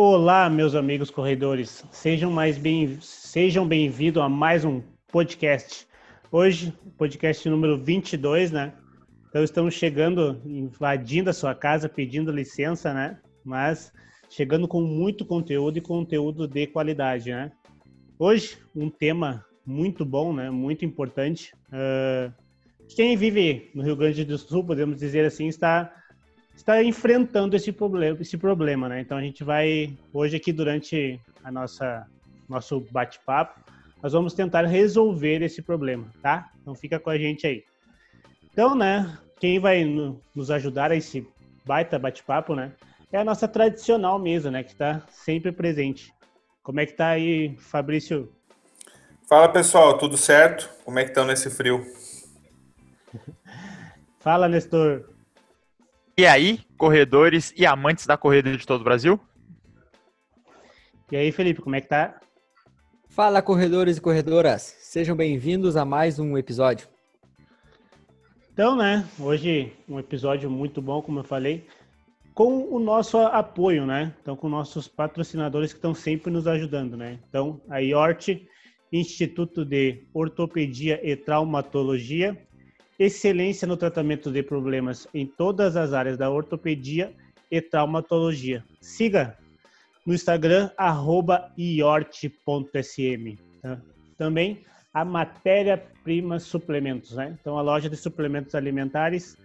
[0.00, 1.84] Olá, meus amigos corredores.
[1.90, 5.88] Sejam mais bem sejam bem-vindos a mais um podcast.
[6.30, 8.74] Hoje, podcast número 22, né?
[9.28, 13.18] Então estamos chegando, invadindo a sua casa, pedindo licença, né?
[13.44, 13.92] Mas
[14.30, 17.50] chegando com muito conteúdo e conteúdo de qualidade, né?
[18.20, 20.48] Hoje, um tema muito bom, né?
[20.48, 21.52] Muito importante.
[21.72, 22.32] Uh,
[22.94, 25.92] quem vive no Rio Grande do Sul, podemos dizer assim, está
[26.58, 29.00] está enfrentando esse problema, esse problema, né?
[29.00, 32.06] Então a gente vai hoje aqui durante a nossa
[32.48, 33.60] nosso bate-papo,
[34.02, 36.50] nós vamos tentar resolver esse problema, tá?
[36.60, 37.62] Então fica com a gente aí.
[38.50, 41.28] Então, né, quem vai no, nos ajudar a esse
[41.66, 42.72] baita bate-papo, né,
[43.12, 46.10] é a nossa tradicional mesa, né, que está sempre presente.
[46.62, 48.32] Como é que tá aí, Fabrício?
[49.28, 50.70] Fala, pessoal, tudo certo?
[50.86, 51.84] Como é que estão nesse frio?
[54.20, 55.17] Fala, Nestor.
[56.18, 59.20] E aí, corredores e amantes da corrida de todo o Brasil?
[61.12, 62.18] E aí, Felipe, como é que tá?
[63.08, 64.62] Fala, corredores e corredoras.
[64.80, 66.88] Sejam bem-vindos a mais um episódio.
[68.52, 71.68] Então, né, hoje um episódio muito bom, como eu falei,
[72.34, 74.12] com o nosso apoio, né?
[74.20, 77.20] Então, com nossos patrocinadores que estão sempre nos ajudando, né?
[77.28, 78.44] Então, a IORT,
[78.92, 82.36] Instituto de Ortopedia e Traumatologia,
[82.98, 87.14] excelência no tratamento de problemas em todas as áreas da ortopedia
[87.50, 88.64] e traumatologia.
[88.80, 89.36] Siga
[90.04, 90.70] no Instagram,
[91.56, 92.28] iort.sm.
[93.62, 93.80] Tá?
[94.16, 97.36] Também a matéria-prima suplementos, né?
[97.40, 99.36] Então, a loja de suplementos alimentares,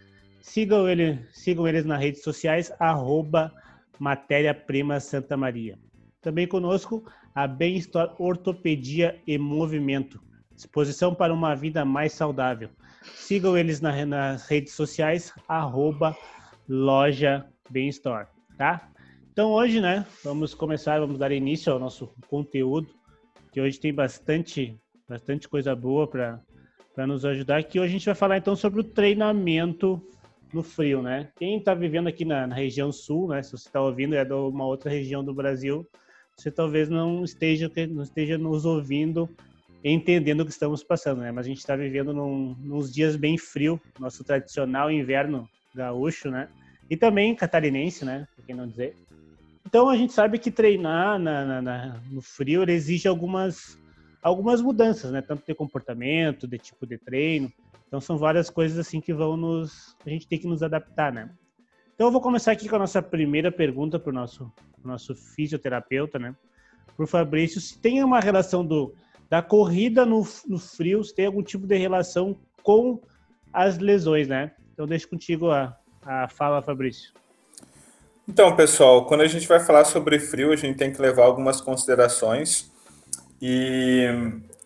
[0.42, 3.54] sigam, ele, sigam eles nas redes sociais, arroba
[4.00, 5.78] matéria-prima Santa Maria.
[6.22, 7.04] Também conosco
[7.36, 10.22] a Bem-Estar Ortopedia e Movimento,
[10.56, 12.70] disposição para uma vida mais saudável.
[13.16, 16.16] Sigam eles na, nas redes sociais, arroba
[16.68, 17.46] loja
[18.58, 18.90] tá?
[19.32, 22.88] Então hoje, né, vamos começar, vamos dar início ao nosso conteúdo,
[23.52, 24.80] que hoje tem bastante,
[25.10, 28.84] bastante coisa boa para nos ajudar, que hoje a gente vai falar então sobre o
[28.84, 30.02] treinamento
[30.54, 31.30] no frio, né?
[31.36, 34.34] Quem está vivendo aqui na, na, região sul, né, se você está ouvindo, é de
[34.34, 35.88] uma outra região do Brasil,
[36.38, 39.28] você talvez não esteja, não esteja nos ouvindo
[39.92, 41.32] entendendo o que estamos passando, né?
[41.32, 46.48] Mas a gente está vivendo num, nos dias bem frio, nosso tradicional inverno gaúcho, né?
[46.90, 48.28] E também catarinense, né?
[48.36, 48.96] Por que não dizer?
[49.66, 53.78] Então a gente sabe que treinar na, na, na, no frio exige algumas,
[54.22, 55.22] algumas mudanças, né?
[55.22, 57.52] Tanto de comportamento, de tipo de treino.
[57.88, 59.96] Então são várias coisas assim que vão nos.
[60.06, 61.30] A gente tem que nos adaptar, né?
[61.94, 64.52] Então eu vou começar aqui com a nossa primeira pergunta para o nosso,
[64.84, 66.36] nosso fisioterapeuta, né?
[66.96, 68.94] Para o Fabrício, se tem uma relação do
[69.34, 73.02] da corrida no, no frio tem algum tipo de relação com
[73.52, 74.52] as lesões, né?
[74.72, 77.12] Então deixa contigo a, a fala, Fabrício.
[78.30, 81.60] Então, pessoal, quando a gente vai falar sobre frio, a gente tem que levar algumas
[81.60, 82.72] considerações.
[83.42, 84.06] E,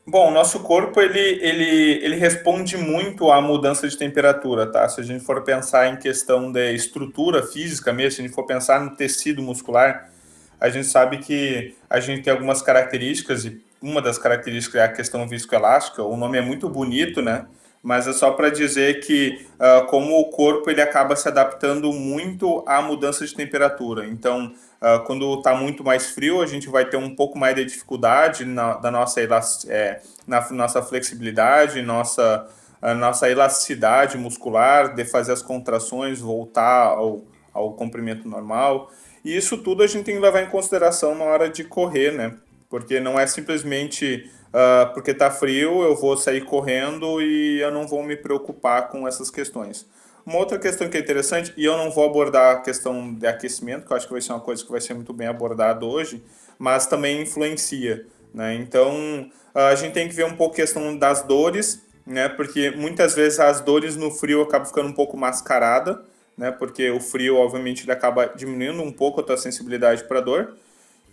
[0.06, 4.90] bom, nosso corpo, ele, ele, ele responde muito à mudança de temperatura, tá?
[4.90, 8.46] Se a gente for pensar em questão de estrutura física mesmo, se a gente for
[8.46, 10.12] pensar no tecido muscular,
[10.60, 14.92] a gente sabe que a gente tem algumas características e uma das características é a
[14.92, 16.04] questão viscoelástica.
[16.04, 17.46] O nome é muito bonito, né?
[17.82, 22.64] Mas é só para dizer que uh, como o corpo ele acaba se adaptando muito
[22.68, 24.06] à mudança de temperatura.
[24.06, 24.52] Então,
[24.82, 28.46] uh, quando está muito mais frio, a gente vai ter um pouco mais de dificuldade
[28.46, 29.22] na, da nossa,
[29.68, 32.48] é, na nossa flexibilidade, nossa,
[32.82, 37.22] a nossa elasticidade muscular, de fazer as contrações, voltar ao,
[37.54, 38.92] ao comprimento normal.
[39.24, 42.34] E isso tudo a gente tem que levar em consideração na hora de correr, né?
[42.70, 47.88] Porque não é simplesmente uh, porque está frio eu vou sair correndo e eu não
[47.88, 49.86] vou me preocupar com essas questões.
[50.28, 53.86] Uma outra questão que é interessante, e eu não vou abordar a questão de aquecimento,
[53.88, 56.22] que eu acho que vai ser uma coisa que vai ser muito bem abordada hoje,
[56.60, 58.06] mas também influencia.
[58.34, 58.56] Né?
[58.56, 62.28] Então, a gente tem que ver um pouco a questão das dores, né?
[62.28, 66.04] porque muitas vezes as dores no frio acabam ficando um pouco mascarada,
[66.38, 66.52] né?
[66.52, 70.58] porque o frio, obviamente, ele acaba diminuindo um pouco a tua sensibilidade para dor.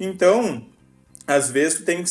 [0.01, 0.67] Então,
[1.27, 2.05] às vezes tu, tem,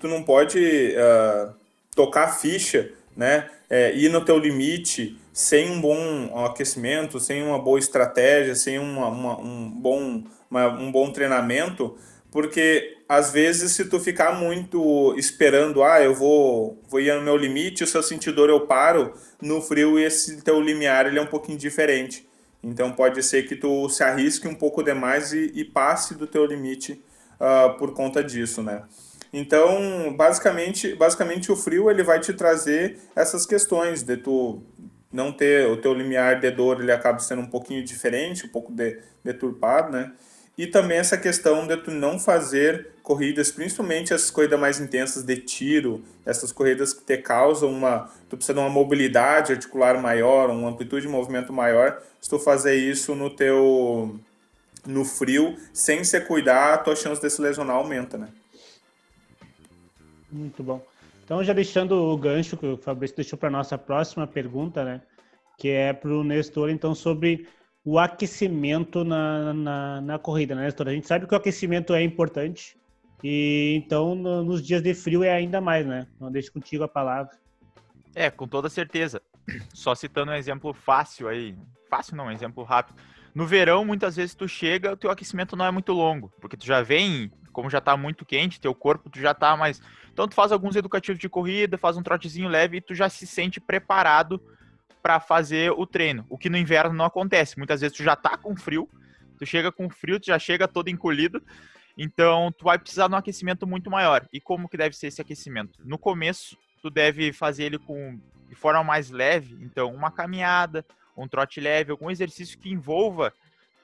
[0.00, 1.52] tu não pode uh,
[1.94, 3.48] tocar ficha, né?
[3.70, 9.08] É, ir no teu limite sem um bom aquecimento, sem uma boa estratégia, sem uma,
[9.08, 11.96] uma um, bom, uma, um bom treinamento,
[12.30, 17.36] porque às vezes se tu ficar muito esperando, ah, eu vou, vou ir no meu
[17.36, 21.58] limite, o seu sentidor eu paro, no frio esse teu limiar ele é um pouquinho
[21.58, 22.26] diferente.
[22.62, 26.44] Então pode ser que tu se arrisque um pouco demais e, e passe do teu
[26.44, 27.00] limite
[27.40, 28.82] uh, por conta disso, né?
[29.32, 34.62] Então, basicamente, basicamente o frio ele vai te trazer essas questões de tu
[35.12, 38.72] não ter o teu limiar de dor, ele acaba sendo um pouquinho diferente, um pouco
[38.72, 40.12] de, deturpado, né?
[40.58, 45.36] e também essa questão de tu não fazer corridas, principalmente as corridas mais intensas de
[45.36, 50.68] tiro, essas corridas que te causam uma, tu precisa de uma mobilidade articular maior, uma
[50.68, 54.18] amplitude de movimento maior, se tu fazer isso no teu
[54.88, 58.28] no frio, sem se cuidar, a tua chance de se lesionar aumenta, né?
[60.32, 60.82] Muito bom.
[61.22, 65.02] Então, já deixando o gancho que o Fabrício deixou para nossa próxima pergunta, né?
[65.58, 67.46] Que é para o Nestor, então, sobre
[67.84, 70.88] o aquecimento na, na, na, corrida, né, Nestor?
[70.88, 72.76] A gente sabe que o aquecimento é importante
[73.22, 76.06] e então no, nos dias de frio é ainda mais, né?
[76.16, 77.36] Então, deixo contigo a palavra.
[78.14, 79.20] É, com toda certeza.
[79.74, 81.54] Só citando um exemplo fácil aí,
[81.90, 82.98] fácil não, um exemplo rápido.
[83.38, 86.66] No verão, muitas vezes tu chega, o teu aquecimento não é muito longo, porque tu
[86.66, 89.80] já vem, como já tá muito quente, teu corpo tu já tá mais.
[90.12, 93.28] Então tu faz alguns educativos de corrida, faz um trotezinho leve e tu já se
[93.28, 94.42] sente preparado
[95.00, 96.26] para fazer o treino.
[96.28, 97.56] O que no inverno não acontece.
[97.56, 98.88] Muitas vezes tu já tá com frio,
[99.38, 101.40] tu chega com frio, tu já chega todo encolhido.
[101.96, 104.26] Então tu vai precisar de um aquecimento muito maior.
[104.32, 105.78] E como que deve ser esse aquecimento?
[105.84, 108.18] No começo, tu deve fazer ele com
[108.48, 110.84] de forma mais leve, então uma caminhada,
[111.22, 113.32] um trote leve, algum exercício que envolva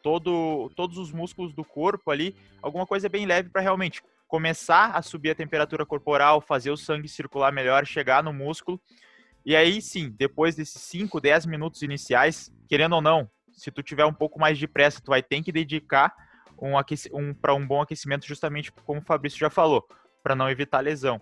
[0.03, 5.03] todo, todos os músculos do corpo ali, alguma coisa bem leve para realmente começar a
[5.03, 8.81] subir a temperatura corporal, fazer o sangue circular melhor, chegar no músculo.
[9.45, 14.05] E aí sim, depois desses 5, 10 minutos iniciais, querendo ou não, se tu tiver
[14.05, 16.15] um pouco mais de pressa, tu vai ter que dedicar
[16.59, 16.73] um,
[17.13, 19.87] um para um bom aquecimento, justamente como o Fabrício já falou,
[20.23, 21.21] para não evitar lesão.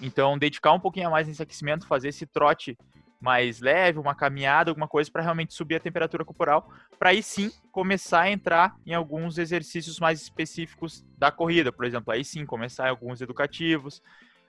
[0.00, 2.76] Então, dedicar um pouquinho a mais nesse aquecimento, fazer esse trote
[3.22, 7.52] mais leve, uma caminhada, alguma coisa para realmente subir a temperatura corporal, para aí sim
[7.70, 12.88] começar a entrar em alguns exercícios mais específicos da corrida, por exemplo, aí sim começar
[12.88, 14.02] em alguns educativos,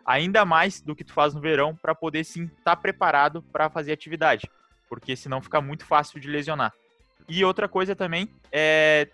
[0.03, 3.69] ainda mais do que tu faz no verão, para poder sim estar tá preparado para
[3.69, 4.49] fazer atividade,
[4.89, 6.73] porque senão fica muito fácil de lesionar.
[7.29, 9.07] E outra coisa também é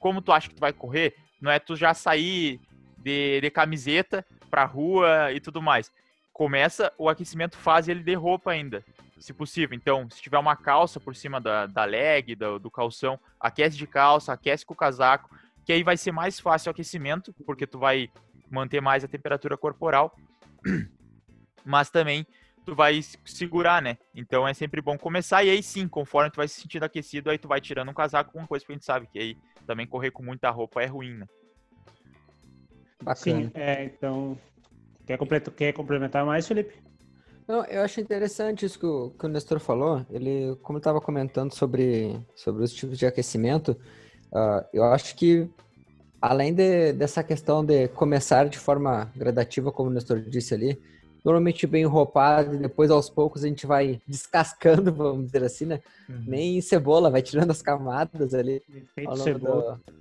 [0.00, 2.60] como tu acha que tu vai correr, não é tu já sair
[2.98, 5.92] de, de camiseta para rua e tudo mais
[6.38, 8.84] começa o aquecimento faz ele de roupa ainda,
[9.18, 9.76] se possível.
[9.76, 13.88] Então, se tiver uma calça por cima da, da leg, do, do calção, aquece de
[13.88, 17.76] calça, aquece com o casaco, que aí vai ser mais fácil o aquecimento, porque tu
[17.76, 18.08] vai
[18.48, 20.16] manter mais a temperatura corporal,
[21.66, 22.24] mas também
[22.64, 23.98] tu vai segurar, né?
[24.14, 27.38] Então é sempre bom começar e aí sim, conforme tu vai se sentindo aquecido, aí
[27.38, 29.36] tu vai tirando um casaco, uma coisa que a gente sabe que aí
[29.66, 31.26] também correr com muita roupa é ruim, né?
[33.02, 33.16] Bacana.
[33.16, 34.38] Sim, é, então
[35.08, 36.74] Quer, quer complementar mais, Felipe?
[37.46, 40.04] Não, eu acho interessante isso que o, que o Nestor falou.
[40.10, 43.70] Ele, como estava comentando sobre, sobre os tipos de aquecimento,
[44.30, 45.48] uh, eu acho que
[46.20, 50.78] além de, dessa questão de começar de forma gradativa, como o Nestor disse ali,
[51.24, 55.80] normalmente bem roupado e depois aos poucos a gente vai descascando, vamos dizer assim, né?
[56.06, 56.24] Uhum.
[56.26, 58.62] Nem cebola, vai tirando as camadas ali.
[58.94, 59.80] Feito cebola.
[59.86, 59.94] Do...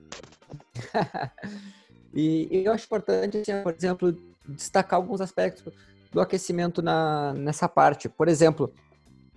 [2.14, 5.74] e, e eu acho importante, assim, por exemplo, destacar alguns aspectos
[6.12, 8.08] do aquecimento na, nessa parte.
[8.10, 8.74] Por exemplo,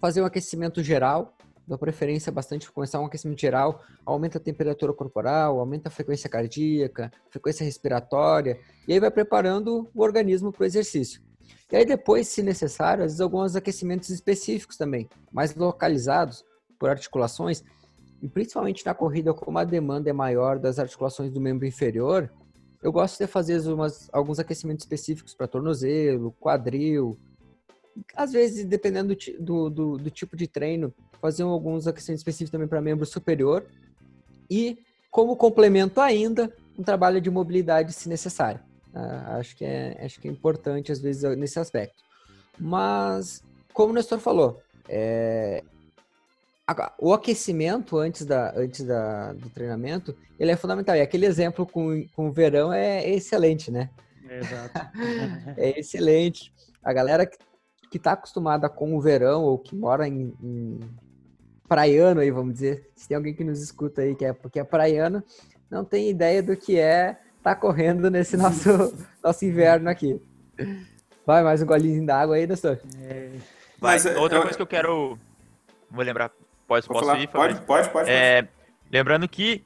[0.01, 1.37] fazer um aquecimento geral,
[1.67, 7.13] da preferência bastante começar um aquecimento geral, aumenta a temperatura corporal, aumenta a frequência cardíaca,
[7.31, 8.59] frequência respiratória,
[8.89, 11.23] e aí vai preparando o organismo para o exercício.
[11.71, 16.45] E aí depois, se necessário, às vezes alguns aquecimentos específicos também, mais localizados
[16.77, 17.63] por articulações,
[18.21, 22.31] e principalmente na corrida, como a demanda é maior das articulações do membro inferior,
[22.83, 27.19] eu gosto de fazer umas, alguns aquecimentos específicos para tornozelo, quadril.
[28.17, 32.81] Às vezes, dependendo do, do, do, tipo de treino, fazer alguns aquecimentos específicos também para
[32.81, 33.67] membro superior.
[34.51, 34.79] E,
[35.11, 38.61] como complemento ainda, um trabalho de mobilidade se necessário.
[38.95, 42.03] Uh, acho, que é, acho que é importante, às vezes, nesse aspecto.
[42.59, 43.43] Mas,
[43.75, 45.63] como o Nestor falou, é,
[46.99, 50.97] o aquecimento antes, da, antes da, do treinamento, ele é fundamental.
[50.97, 53.91] E aquele exemplo com, com o verão é excelente, né?
[54.29, 54.81] Exato.
[55.57, 56.53] é excelente.
[56.83, 60.81] A galera que está acostumada com o verão ou que mora em, em,
[61.69, 64.65] praiano aí, vamos dizer, se tem alguém que nos escuta aí que é porque é
[64.65, 65.23] praiano,
[65.69, 68.69] não tem ideia do que é estar tá correndo nesse nosso,
[69.23, 70.21] nosso inverno aqui.
[71.27, 72.79] Vai, mais um golinho d'água aí, Nestor.
[73.03, 73.31] É...
[73.81, 74.43] Mas, outra eu...
[74.43, 75.19] coisa que eu quero...
[75.91, 76.31] Vou lembrar
[76.71, 77.27] Pode, posso ir?
[77.27, 78.47] Pode, pode, pode, é,
[78.93, 79.65] Lembrando que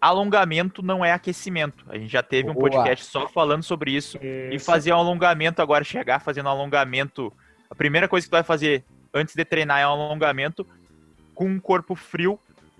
[0.00, 1.84] alongamento não é aquecimento.
[1.88, 4.16] A gente já teve um podcast só falando sobre isso.
[4.18, 4.54] isso.
[4.54, 7.32] E fazer um alongamento agora, chegar fazendo um alongamento.
[7.68, 10.64] A primeira coisa que tu vai fazer antes de treinar é um alongamento
[11.34, 12.38] com um corpo frio.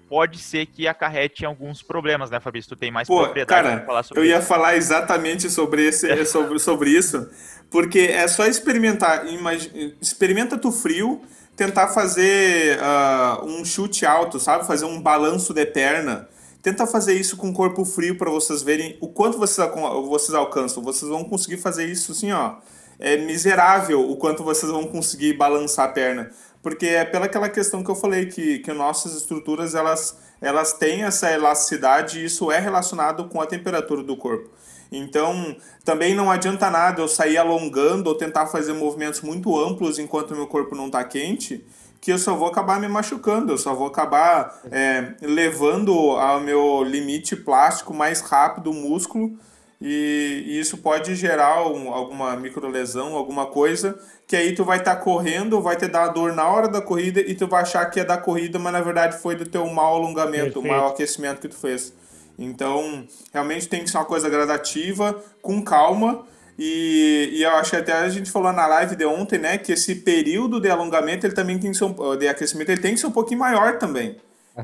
[0.09, 2.69] Pode ser que acarrete alguns problemas, né, Fabrício?
[2.69, 6.61] Tu tem mais Pô, propriedade cara, falar sobre eu ia falar exatamente sobre, esse, sobre,
[6.61, 7.29] sobre isso,
[7.69, 9.27] porque é só experimentar.
[9.27, 9.97] Imag...
[10.01, 11.25] Experimenta tu frio,
[11.57, 14.67] tentar fazer uh, um chute alto, sabe?
[14.67, 16.29] Fazer um balanço de perna,
[16.63, 19.67] tenta fazer isso com corpo frio para vocês verem o quanto vocês,
[20.07, 20.83] vocês alcançam.
[20.83, 22.57] Vocês vão conseguir fazer isso assim, ó.
[22.99, 26.31] É miserável o quanto vocês vão conseguir balançar a perna.
[26.63, 31.05] Porque é pela aquela questão que eu falei, que, que nossas estruturas elas, elas têm
[31.05, 34.51] essa elasticidade e isso é relacionado com a temperatura do corpo.
[34.91, 40.35] Então, também não adianta nada eu sair alongando ou tentar fazer movimentos muito amplos enquanto
[40.35, 41.65] meu corpo não está quente,
[42.01, 46.83] que eu só vou acabar me machucando, eu só vou acabar é, levando ao meu
[46.85, 49.37] limite plástico mais rápido o músculo
[49.81, 54.97] e, e, isso pode gerar um, alguma microlesão, alguma coisa, que aí tu vai estar
[54.97, 58.01] tá correndo, vai te dar dor na hora da corrida e tu vai achar que
[58.01, 61.49] é da corrida, mas na verdade foi do teu mau alongamento, o mau aquecimento que
[61.49, 61.93] tu fez.
[62.39, 66.27] Então, realmente tem que ser uma coisa gradativa, com calma.
[66.59, 69.73] E, e eu acho que até a gente falou na live de ontem, né, que
[69.73, 73.01] esse período de alongamento, ele também tem que ser um, de aquecimento, ele tem que
[73.01, 74.17] ser um pouquinho maior também.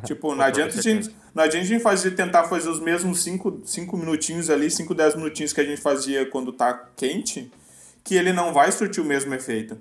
[0.05, 3.61] Tipo, não adianta, a gente, não adianta a gente fazer, tentar fazer os mesmos 5
[3.67, 7.53] cinco, minutinhos ali, 5, 10 minutinhos que a gente fazia quando tá quente,
[8.03, 9.77] que ele não vai surtir o mesmo efeito.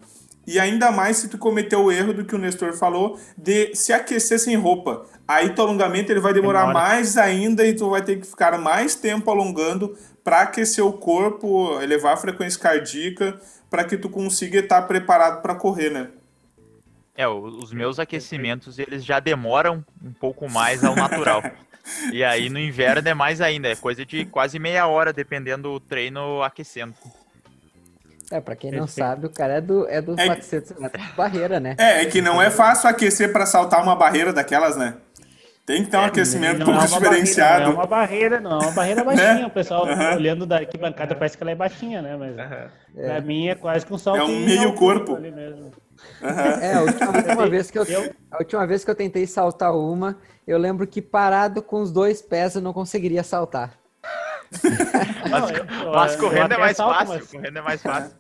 [0.45, 3.93] E ainda mais se tu cometer o erro do que o Nestor falou de se
[3.93, 5.05] aquecer sem roupa.
[5.27, 6.79] Aí teu alongamento ele vai demorar Demora.
[6.79, 11.79] mais ainda e tu vai ter que ficar mais tempo alongando para aquecer o corpo,
[11.81, 16.10] elevar a frequência cardíaca, para que tu consiga estar preparado para correr, né?
[17.15, 21.41] É, os meus aquecimentos eles já demoram um pouco mais ao natural.
[22.12, 25.79] e aí no inverno é mais ainda, é coisa de quase meia hora, dependendo do
[25.79, 26.93] treino aquecendo.
[28.31, 31.13] É, pra quem não sabe, o cara é do, é dos é, 400 metros de
[31.13, 31.75] barreira, né?
[31.77, 34.95] É, é que não é fácil aquecer para saltar uma barreira daquelas, né?
[35.65, 37.65] Tem que ter um é, aquecimento um pouco é diferenciado.
[37.65, 39.33] não é uma barreira, não, é uma barreira baixinha.
[39.35, 39.45] Né?
[39.45, 40.15] O pessoal uhum.
[40.15, 42.17] olhando daqui bancada parece que ela é baixinha, né?
[42.17, 43.03] Mas uhum.
[43.05, 43.21] pra é.
[43.21, 44.19] mim é quase que um salto.
[44.19, 45.15] É um meio corpo.
[45.15, 45.71] Ali mesmo.
[46.21, 46.29] Uhum.
[46.29, 47.83] É, a última, a última vez que eu,
[48.31, 52.21] a última vez que eu tentei saltar uma, eu lembro que parado com os dois
[52.21, 53.73] pés eu não conseguiria saltar.
[55.29, 55.51] mas,
[55.93, 57.13] mas correndo é mais salto, fácil.
[57.13, 57.31] Mas...
[57.31, 58.11] Correndo é mais fácil.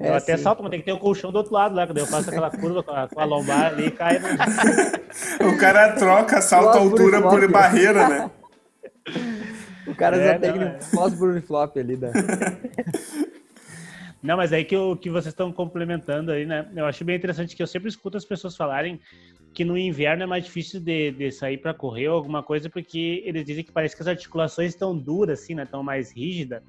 [0.00, 0.42] É, eu até sim.
[0.42, 2.30] salto, mas tem que ter o um colchão do outro lado lá, quando eu faço
[2.30, 4.18] aquela curva com a, com a lombar ali e cai.
[4.18, 4.28] No...
[5.52, 8.30] o cara troca salto altura por barreira, né?
[9.86, 10.78] O cara é, já tem é.
[10.94, 11.12] pós
[11.46, 12.12] flop ali, né?
[14.22, 16.66] Não, mas aí que, o, que vocês estão complementando aí, né?
[16.74, 18.98] Eu acho bem interessante que eu sempre escuto as pessoas falarem
[19.52, 23.22] que no inverno é mais difícil de, de sair para correr ou alguma coisa, porque
[23.26, 25.64] eles dizem que parece que as articulações estão duras, assim, né?
[25.64, 26.62] Estão mais rígidas.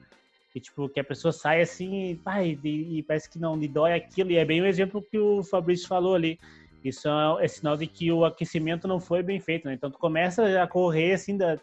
[0.54, 3.94] E, tipo, que a pessoa sai assim, pai, e, e parece que não lhe dói
[3.94, 4.32] aquilo.
[4.32, 6.38] E é bem o exemplo que o Fabrício falou ali.
[6.84, 9.74] Isso é, é, sinal de que o aquecimento não foi bem feito, né?
[9.74, 11.58] Então, tu começa a correr, assim, da,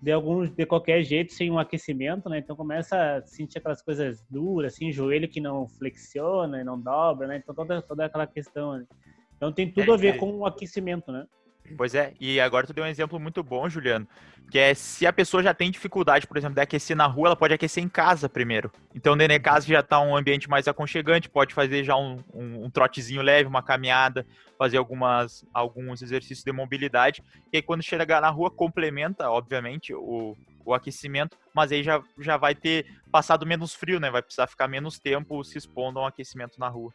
[0.00, 2.38] de algum, de qualquer jeito, sem um aquecimento, né?
[2.38, 7.28] Então, começa a sentir aquelas coisas duras, assim, joelho que não flexiona e não dobra,
[7.28, 7.36] né?
[7.36, 8.86] Então, toda, toda aquela questão, né?
[9.36, 10.18] Então, tem tudo é, a ver é.
[10.18, 11.26] com o aquecimento, né?
[11.76, 14.06] Pois é, e agora tu deu um exemplo muito bom, Juliano,
[14.50, 17.36] que é se a pessoa já tem dificuldade, por exemplo, de aquecer na rua, ela
[17.36, 18.70] pode aquecer em casa primeiro.
[18.94, 22.64] Então, dentro de casa já está um ambiente mais aconchegante, pode fazer já um, um,
[22.64, 24.26] um, trotezinho leve, uma caminhada,
[24.58, 30.36] fazer algumas, alguns exercícios de mobilidade, e aí quando chegar na rua, complementa, obviamente, o,
[30.64, 34.10] o aquecimento, mas aí já, já vai ter passado menos frio, né?
[34.10, 36.92] Vai precisar ficar menos tempo se expondo a um aquecimento na rua.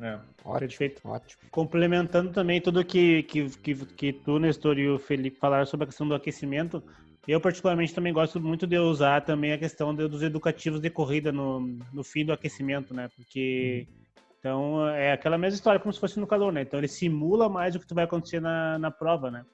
[0.00, 1.00] É, ótimo, perfeito.
[1.04, 1.42] Ótimo.
[1.50, 5.86] Complementando também tudo que, que, que, que tu, Nestor e o Felipe falaram sobre a
[5.86, 6.82] questão do aquecimento,
[7.26, 11.32] eu particularmente também gosto muito de usar também a questão de, dos educativos de corrida
[11.32, 11.60] no,
[11.92, 13.08] no fim do aquecimento, né?
[13.16, 14.22] Porque uhum.
[14.38, 16.62] então é aquela mesma história como se fosse no calor, né?
[16.62, 19.44] Então ele simula mais o que tu vai acontecer na, na prova, né?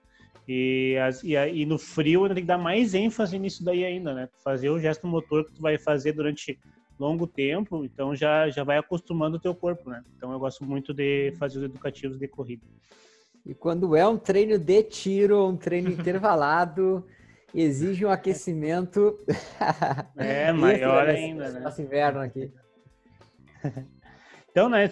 [0.46, 4.28] E, as, e, e no frio tem que dar mais ênfase nisso daí ainda, né?
[4.44, 6.58] Fazer o gesto motor que tu vai fazer durante
[7.02, 10.02] longo tempo, então já, já vai acostumando o teu corpo, né?
[10.16, 12.64] Então eu gosto muito de fazer os educativos de corrida.
[13.44, 17.04] E quando é um treino de tiro, um treino intervalado,
[17.52, 19.18] exige um aquecimento.
[20.16, 21.60] É, maior ainda, né?
[21.60, 22.52] Nosso inverno aqui.
[24.52, 24.86] Então, né,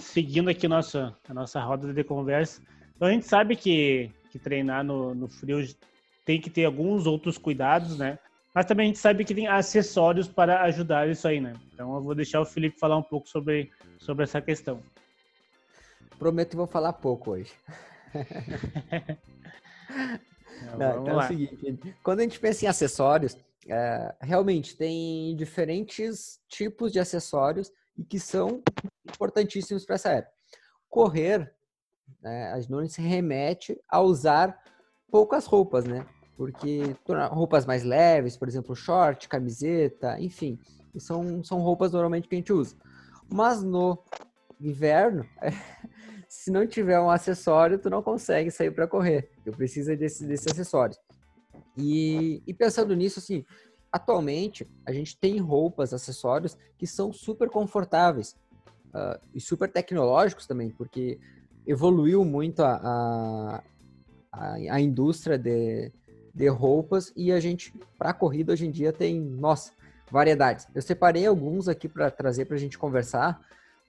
[0.00, 2.60] seguindo aqui nossa, a nossa roda de conversa,
[2.96, 5.64] então a gente sabe que, que treinar no, no frio
[6.24, 8.18] tem que ter alguns outros cuidados, né?
[8.54, 11.54] Mas também a gente sabe que tem acessórios para ajudar isso aí, né?
[11.72, 14.80] Então eu vou deixar o Felipe falar um pouco sobre, sobre essa questão.
[16.18, 17.52] Prometo que vou falar pouco hoje.
[20.78, 21.24] Não, então lá.
[21.24, 23.36] é o seguinte, quando a gente pensa em acessórios,
[23.68, 28.62] é, realmente tem diferentes tipos de acessórios e que são
[29.04, 30.32] importantíssimos para essa época.
[30.88, 31.52] Correr,
[32.22, 34.56] né, a gente se remete a usar
[35.10, 36.06] poucas roupas, né?
[36.36, 36.96] Porque
[37.30, 40.58] roupas mais leves, por exemplo, short, camiseta, enfim,
[40.98, 42.76] são, são roupas normalmente que a gente usa.
[43.32, 43.98] Mas no
[44.60, 45.24] inverno,
[46.28, 49.30] se não tiver um acessório, tu não consegue sair para correr.
[49.44, 50.96] Tu precisa desse, desse acessório.
[51.76, 53.44] E, e pensando nisso, assim,
[53.92, 58.36] atualmente a gente tem roupas, acessórios que são super confortáveis
[58.88, 61.18] uh, e super tecnológicos também, porque
[61.66, 63.62] evoluiu muito a,
[64.32, 65.92] a, a indústria de,
[66.34, 69.70] de roupas e a gente, para corrida hoje em dia, tem, nossa,
[70.10, 70.66] variedades.
[70.74, 73.40] Eu separei alguns aqui para trazer para a gente conversar,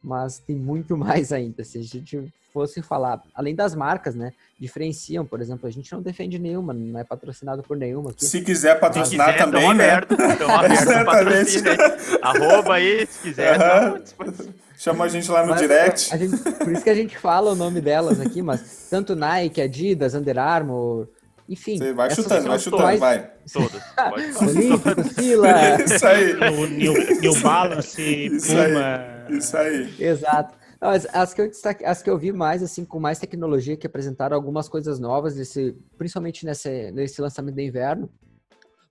[0.02, 1.64] mas tem muito mais ainda.
[1.64, 4.32] Se a gente fosse falar, além das marcas, né?
[4.58, 8.12] Diferenciam, por exemplo, a gente não defende nenhuma, não é patrocinado por nenhuma.
[8.12, 8.24] Aqui.
[8.24, 9.92] Se quiser patrocinar se quiser, também, né?
[9.92, 10.16] Aberto,
[10.50, 11.74] aberto patrocínio,
[12.22, 13.58] Arroba aí, se quiser.
[13.60, 14.54] Uhum.
[14.78, 16.18] Chama a gente lá no mas, direct.
[16.18, 20.14] Gente, por isso que a gente fala o nome delas aqui, mas tanto Nike, Adidas,
[20.14, 21.10] Under Armour,
[21.48, 21.78] enfim.
[21.78, 23.00] Você vai chutando, vai chutando, mais...
[23.00, 23.32] vai.
[23.52, 23.82] Todas.
[24.42, 25.82] Olímpico, Fila.
[25.82, 26.34] Isso aí.
[26.70, 29.26] New, New Balance, Isso Puma.
[29.28, 29.38] Aí.
[29.38, 29.96] Isso aí.
[30.00, 30.58] Exato.
[30.82, 33.78] Não, as, as, que eu destaque, as que eu vi mais, assim, com mais tecnologia,
[33.78, 38.10] que apresentaram algumas coisas novas, nesse, principalmente nesse, nesse lançamento de inverno,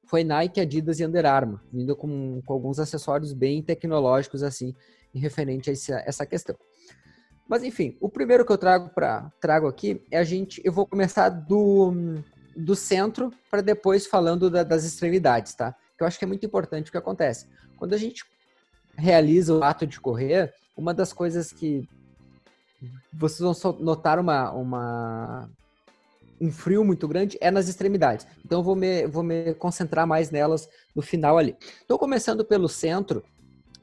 [0.07, 4.75] foi Nike, Adidas e Under Armour, vindo com, com alguns acessórios bem tecnológicos, assim,
[5.15, 6.57] em referente a essa, essa questão.
[7.49, 10.87] Mas enfim, o primeiro que eu trago para trago aqui é a gente, eu vou
[10.87, 11.93] começar do
[12.57, 15.75] do centro para depois falando da, das extremidades, tá?
[15.97, 17.47] Que eu acho que é muito importante o que acontece.
[17.77, 18.25] Quando a gente
[18.97, 21.89] realiza o ato de correr, uma das coisas que
[23.13, 25.51] vocês vão notar uma, uma
[26.41, 28.27] um frio muito grande é nas extremidades.
[28.45, 31.57] Então vou me, vou me concentrar mais nelas no final ali.
[31.81, 33.25] Estou começando pelo centro.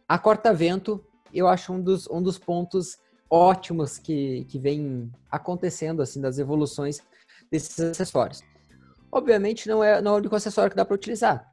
[0.07, 2.97] A corta-vento, eu acho um dos, um dos pontos
[3.29, 7.01] ótimos que, que vem acontecendo, assim, das evoluções
[7.49, 8.43] desses acessórios.
[9.11, 11.51] Obviamente não é, não é o único acessório que dá para utilizar.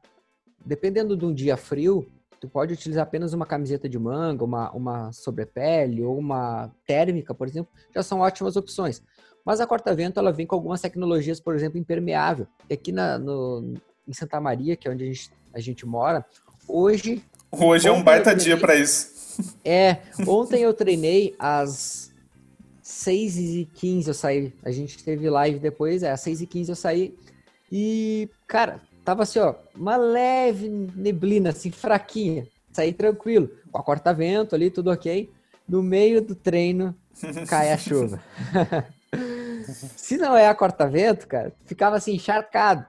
[0.65, 2.07] Dependendo de um dia frio,
[2.39, 7.47] tu pode utilizar apenas uma camiseta de manga, uma, uma sobrepele ou uma térmica, por
[7.47, 9.01] exemplo, já são ótimas opções.
[9.45, 12.47] Mas a corta-vento ela vem com algumas tecnologias, por exemplo, impermeável.
[12.69, 13.73] E aqui na, no,
[14.07, 16.25] em Santa Maria, que é onde a gente, a gente mora,
[16.67, 17.23] hoje.
[17.51, 19.19] Hoje é um baita treinei, dia para isso.
[19.63, 22.13] É, ontem eu treinei às
[22.81, 24.53] 6 e 15 eu saí.
[24.63, 27.17] A gente teve live depois, é, às 6 e 15 eu saí
[27.71, 32.47] e, cara, tava assim, ó, uma leve neblina, assim, fraquinha.
[32.71, 35.31] Saí tranquilo, com a corta-vento ali, tudo ok.
[35.67, 36.95] No meio do treino,
[37.47, 38.21] cai a chuva.
[39.95, 42.85] Se não é a corta-vento, cara, ficava assim, encharcado.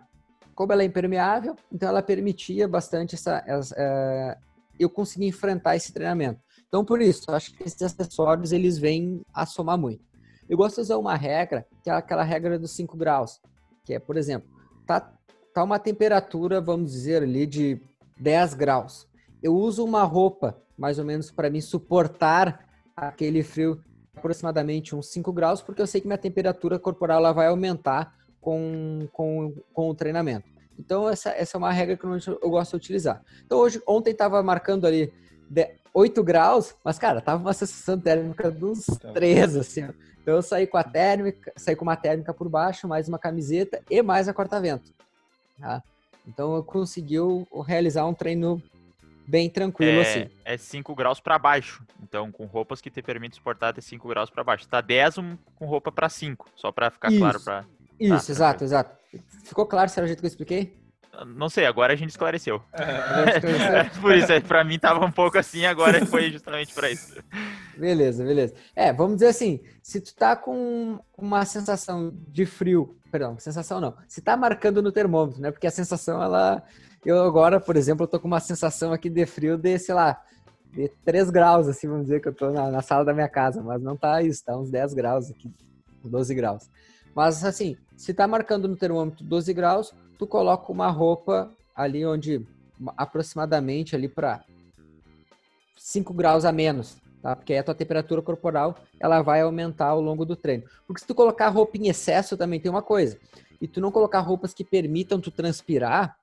[0.55, 3.43] Como ela é impermeável, então ela permitia bastante essa.
[3.47, 4.37] essa é,
[4.79, 6.41] eu conseguir enfrentar esse treinamento.
[6.67, 10.03] Então, por isso, acho que esses acessórios eles vêm a somar muito.
[10.49, 13.41] Eu gosto de usar uma regra, que é aquela regra dos 5 graus,
[13.85, 14.49] que é, por exemplo,
[14.91, 15.13] tá,
[15.55, 17.81] tá uma temperatura, vamos dizer ali, de
[18.19, 19.07] 10 graus.
[19.41, 23.81] Eu uso uma roupa, mais ou menos, para me suportar aquele frio
[24.17, 29.07] aproximadamente uns 5 graus, porque eu sei que minha temperatura corporal ela vai aumentar com,
[29.13, 30.49] com, com o treinamento.
[30.77, 33.23] Então, essa, essa é uma regra que eu gosto de utilizar.
[33.45, 35.13] Então, hoje, ontem estava marcando ali
[35.93, 39.61] 8 graus, mas, cara, tava uma sensação térmica dos 3, tá.
[39.61, 39.89] assim.
[40.23, 43.83] Então, eu saí com a térmica, saí com uma térmica por baixo, mais uma camiseta
[43.91, 44.93] e mais a corta-vento.
[45.59, 45.83] Tá?
[46.27, 47.17] Então, eu consegui
[47.67, 48.63] realizar um treino
[49.27, 50.31] bem tranquilo, é, assim.
[50.45, 51.85] É 5 graus para baixo.
[52.03, 54.69] Então, com roupas que te permitem suportar até 5 graus para baixo.
[54.69, 55.17] Tá 10
[55.55, 57.19] com roupa para 5, só para ficar Isso.
[57.21, 57.41] claro.
[57.41, 57.65] Pra...
[57.99, 58.97] Isso, tá, exato, exato.
[59.45, 60.80] Ficou claro se era o jeito que eu expliquei?
[61.27, 62.63] Não sei, agora a gente esclareceu.
[62.73, 67.15] É, por isso, é, para mim tava um pouco assim, agora foi justamente para isso.
[67.77, 68.55] Beleza, beleza.
[68.75, 73.95] É, vamos dizer assim, se tu tá com uma sensação de frio, perdão, sensação não,
[74.09, 75.51] se tá marcando no termômetro, né?
[75.51, 76.63] Porque a sensação, ela...
[77.05, 80.21] Eu agora, por exemplo, eu tô com uma sensação aqui de frio de, sei lá,
[80.73, 83.63] de 3 graus, assim, vamos dizer que eu tô na, na sala da minha casa,
[83.63, 85.51] mas não tá isso, tá uns 10 graus aqui,
[86.05, 86.71] 12 graus.
[87.15, 92.47] Mas, assim, se tá marcando no termômetro 12 graus, tu coloca uma roupa ali onde
[92.95, 94.45] aproximadamente ali para
[95.79, 97.35] 5 graus a menos, tá?
[97.35, 100.65] Porque aí a tua temperatura corporal ela vai aumentar ao longo do treino.
[100.87, 103.19] Porque se tu colocar roupa em excesso também tem uma coisa.
[103.63, 106.19] E tu não colocar roupas que permitam tu transpirar,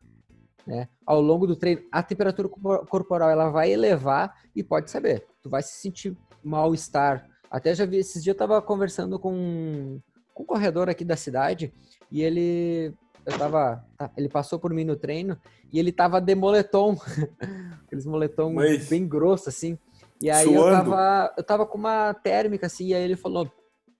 [0.68, 0.88] né?
[1.04, 5.64] Ao longo do treino, a temperatura corporal ela vai elevar e pode saber, tu vai
[5.64, 7.28] se sentir mal-estar.
[7.50, 10.00] Até já vi, esses dias eu tava conversando com,
[10.36, 11.74] com um corredor aqui da cidade
[12.12, 12.94] e ele
[13.28, 13.84] eu tava.
[13.98, 15.38] Tá, ele passou por mim no treino
[15.72, 16.98] e ele tava de moletom.
[17.86, 18.88] Aqueles moletom Mas...
[18.88, 19.78] bem grosso, assim.
[20.22, 23.52] E aí eu tava, eu tava com uma térmica, assim, e aí ele falou,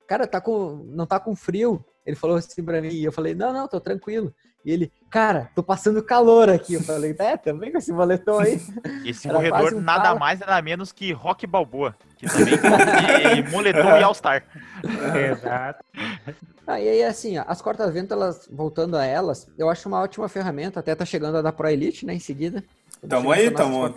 [0.08, 1.86] cara, tá com, não tá com frio?
[2.06, 4.34] Ele falou assim pra mim, e eu falei, não, não, tô tranquilo.
[4.66, 6.74] E ele, cara, tô passando calor aqui.
[6.74, 8.60] Eu falei, é, também com esse moletom aí.
[9.06, 10.20] Esse corredor um nada palo.
[10.20, 12.56] mais, nada menos que Rock Balboa, que também
[13.44, 14.44] de moletom e All-Star.
[15.32, 15.86] Exato.
[16.68, 20.82] Ah, e aí, assim, as corta-vento, elas, voltando a elas, eu acho uma ótima ferramenta,
[20.82, 22.62] até tá chegando a da Pro Elite, né, em seguida.
[23.08, 23.88] Tamo aí, tamo.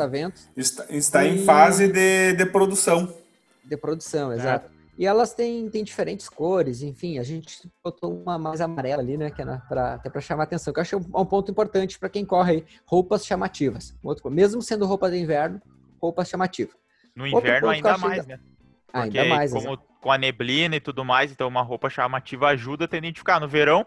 [0.56, 1.35] Está, está e...
[1.35, 3.12] em fase de, de produção.
[3.64, 4.70] De produção, exato.
[4.76, 4.80] É.
[4.96, 9.30] E elas têm, têm diferentes cores, enfim, a gente botou uma mais amarela ali, né,
[9.30, 11.98] que é na, pra, até para chamar atenção, que eu acho um, um ponto importante
[11.98, 13.96] para quem corre aí, roupas chamativas.
[14.00, 15.61] Outro, mesmo sendo roupa de inverno,
[16.00, 16.76] roupas chamativas.
[17.16, 18.38] No inverno ainda mais, né?
[18.92, 22.89] Porque ainda mais, como, com a neblina e tudo mais, então uma roupa chamativa ajuda
[22.91, 23.39] a identificar.
[23.41, 23.87] No verão,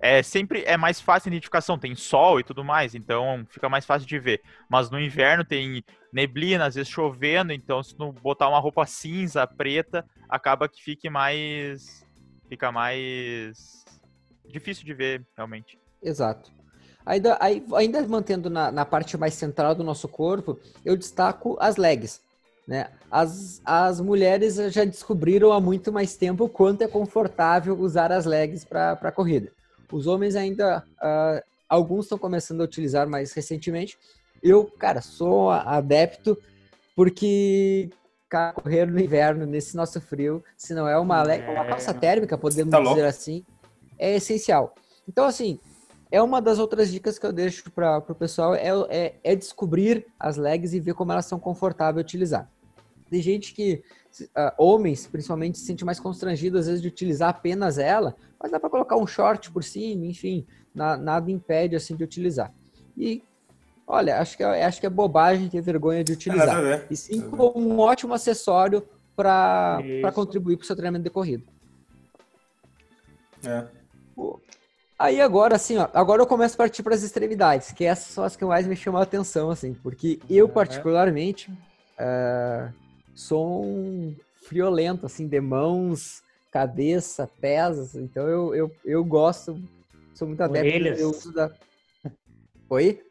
[0.00, 3.84] é sempre é mais fácil a identificação, tem sol e tudo mais, então fica mais
[3.84, 4.42] fácil de ver.
[4.68, 9.46] Mas no inverno tem neblina, às vezes chovendo, então se não botar uma roupa cinza,
[9.46, 12.04] preta, acaba que fique mais
[12.48, 13.84] fica mais
[14.46, 15.78] difícil de ver realmente.
[16.02, 16.52] Exato.
[17.04, 17.38] Ainda,
[17.74, 22.20] ainda mantendo na, na parte mais central do nosso corpo, eu destaco as legs.
[22.66, 22.88] Né?
[23.10, 28.24] As, as mulheres já descobriram há muito mais tempo o quanto é confortável usar as
[28.24, 29.52] legs para a corrida.
[29.90, 33.96] Os homens ainda, uh, alguns estão começando a utilizar mais recentemente.
[34.42, 36.36] Eu, cara, sou adepto
[36.96, 37.88] porque
[38.28, 41.48] cara, correr no inverno, nesse nosso frio, se não é uma, é...
[41.48, 43.44] uma calça térmica, podemos tá dizer assim,
[43.98, 44.74] é essencial.
[45.08, 45.60] Então, assim,
[46.10, 50.06] é uma das outras dicas que eu deixo para o pessoal, é, é, é, descobrir
[50.18, 52.50] as legs e ver como elas são confortáveis a utilizar.
[53.08, 53.82] Tem gente que,
[54.20, 58.58] uh, homens principalmente, se sente mais constrangido às vezes de utilizar apenas ela, mas dá
[58.58, 62.52] para colocar um short por cima, enfim, na, nada impede assim de utilizar.
[62.96, 63.22] E
[63.86, 66.64] olha, acho que é, acho que é bobagem ter vergonha de utilizar.
[66.64, 69.80] É, e sim como um ótimo acessório para
[70.14, 71.44] contribuir para o seu treinamento de corrida.
[73.44, 73.64] É.
[74.98, 78.24] Aí agora, assim, ó, agora eu começo a partir para as extremidades, que essas são
[78.24, 82.72] as que mais me chamam a atenção, assim, porque eu particularmente uh,
[83.16, 84.14] sou um
[84.46, 89.60] friolento, assim, de mãos, cabeça, pés, então eu, eu, eu gosto,
[90.14, 91.00] sou muito adepto orelhas.
[91.00, 91.50] eu uso da...
[92.70, 93.02] Oi?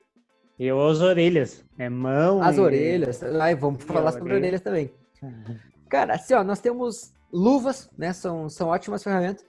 [0.57, 2.59] Eu uso orelhas, é mão As e...
[2.61, 4.89] orelhas, Ai, vamos e falar sobre orelhas também.
[5.89, 9.43] Cara, assim, ó, nós temos luvas, né, são, são ótimas ferramentas,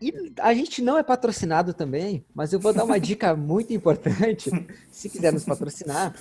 [0.00, 4.50] e a gente não é patrocinado também, mas eu vou dar uma dica muito importante,
[4.90, 6.12] se quiser nos patrocinar.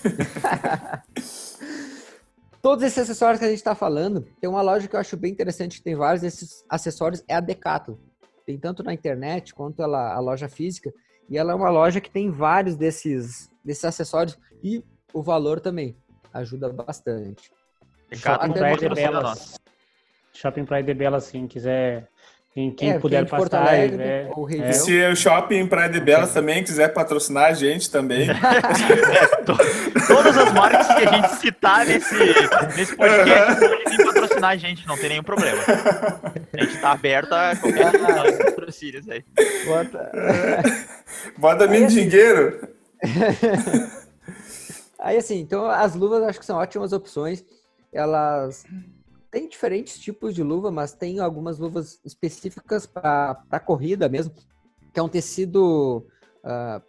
[2.62, 5.32] Todos esses acessórios que a gente está falando, tem uma loja que eu acho bem
[5.32, 7.98] interessante, que tem vários desses acessórios, é a Decathlon.
[8.46, 10.94] Tem tanto na internet quanto ela, a loja física.
[11.30, 15.98] E ela é uma loja que tem vários desses, desses acessórios e o valor também
[16.34, 17.52] ajuda bastante.
[18.12, 19.60] Shopping Praia de Belas.
[20.34, 22.10] Shopping Praia de Belas, se quiser
[22.54, 23.66] quem, quem é, puder passar.
[23.66, 24.72] Alegre, é, é.
[24.74, 28.28] Se o shopping Praia de Belas também quiser patrocinar a gente também.
[28.30, 29.56] é, to,
[30.06, 32.14] todas as marcas que a gente citar nesse,
[32.76, 35.62] nesse podcast podem patrocinar a gente, não tem nenhum problema.
[36.54, 37.92] A gente tá aberto a qualquer
[38.72, 39.24] patrocínios aí.
[39.66, 40.12] Bota,
[41.40, 42.68] Bota mim assim, dinheiro.
[45.00, 47.46] aí assim, então as luvas acho que são ótimas opções.
[47.94, 48.66] Elas
[49.32, 54.34] tem diferentes tipos de luva, mas tem algumas luvas específicas para corrida mesmo,
[54.94, 56.06] que é um tecido
[56.44, 56.82] uh,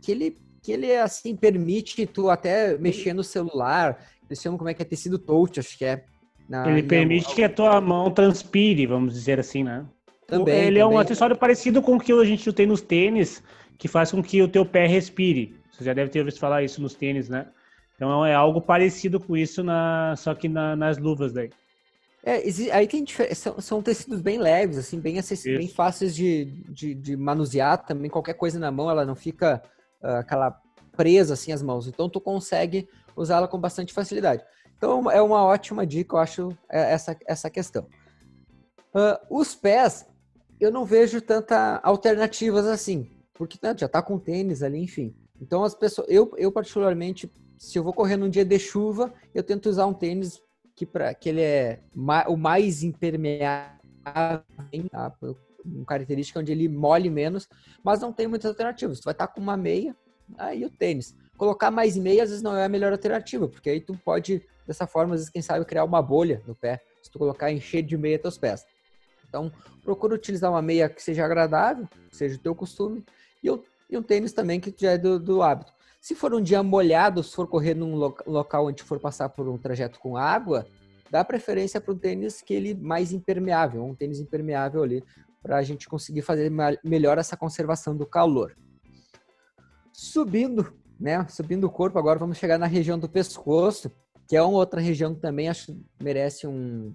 [0.00, 4.06] que ele que ele assim permite tu até mexer no celular.
[4.26, 6.04] Eles chamam como é que é tecido touch, acho que é.
[6.48, 9.84] Na, ele permite que a tua mão transpire, vamos dizer assim, né?
[10.26, 10.54] Também.
[10.54, 10.80] Ele também.
[10.80, 13.42] é um acessório parecido com o que a gente tem nos tênis,
[13.76, 15.54] que faz com que o teu pé respire.
[15.70, 17.46] Você já deve ter ouvido falar isso nos tênis, né?
[17.96, 21.50] Então é algo parecido com isso, na, só que na, nas luvas daí.
[22.26, 26.94] É, aí tem são, são, tecidos bem leves, assim, bem acessíveis, bem fáceis de, de,
[26.94, 28.10] de, manusear também.
[28.10, 29.62] Qualquer coisa na mão, ela não fica
[30.02, 30.58] uh, aquela
[30.96, 31.86] presa assim as mãos.
[31.86, 34.42] Então tu consegue usá-la com bastante facilidade.
[34.74, 37.86] Então é uma ótima dica, eu acho, é, essa, essa questão.
[38.94, 40.06] Uh, os pés,
[40.58, 45.14] eu não vejo tanta alternativas assim, porque né, já tá com tênis ali, enfim.
[45.38, 49.42] Então as pessoas, eu, eu particularmente, se eu vou correr num dia de chuva, eu
[49.42, 50.40] tento usar um tênis
[50.74, 54.44] que, pra, que ele é ma, o mais impermeável, tá?
[55.64, 57.48] uma característica onde ele molhe menos,
[57.82, 59.00] mas não tem muitas alternativas.
[59.00, 59.96] Tu vai estar com uma meia,
[60.36, 61.16] aí o tênis.
[61.36, 64.86] Colocar mais meia às vezes não é a melhor alternativa, porque aí tu pode, dessa
[64.86, 67.96] forma, às vezes, quem sabe, criar uma bolha no pé, se tu colocar encher de
[67.96, 68.64] meia teus pés.
[69.28, 69.50] Então,
[69.82, 73.04] procura utilizar uma meia que seja agradável, que seja o teu costume,
[73.42, 73.48] e,
[73.90, 75.73] e um tênis também que já é do, do hábito.
[76.04, 77.94] Se for um dia molhado, se for correr num
[78.26, 80.66] local onde for passar por um trajeto com água,
[81.10, 85.02] dá preferência para um tênis que ele mais impermeável, um tênis impermeável ali,
[85.42, 86.52] para a gente conseguir fazer
[86.84, 88.54] melhor essa conservação do calor.
[89.94, 91.26] Subindo, né?
[91.26, 93.90] Subindo o corpo, agora vamos chegar na região do pescoço,
[94.28, 96.94] que é uma outra região que também acho merece um,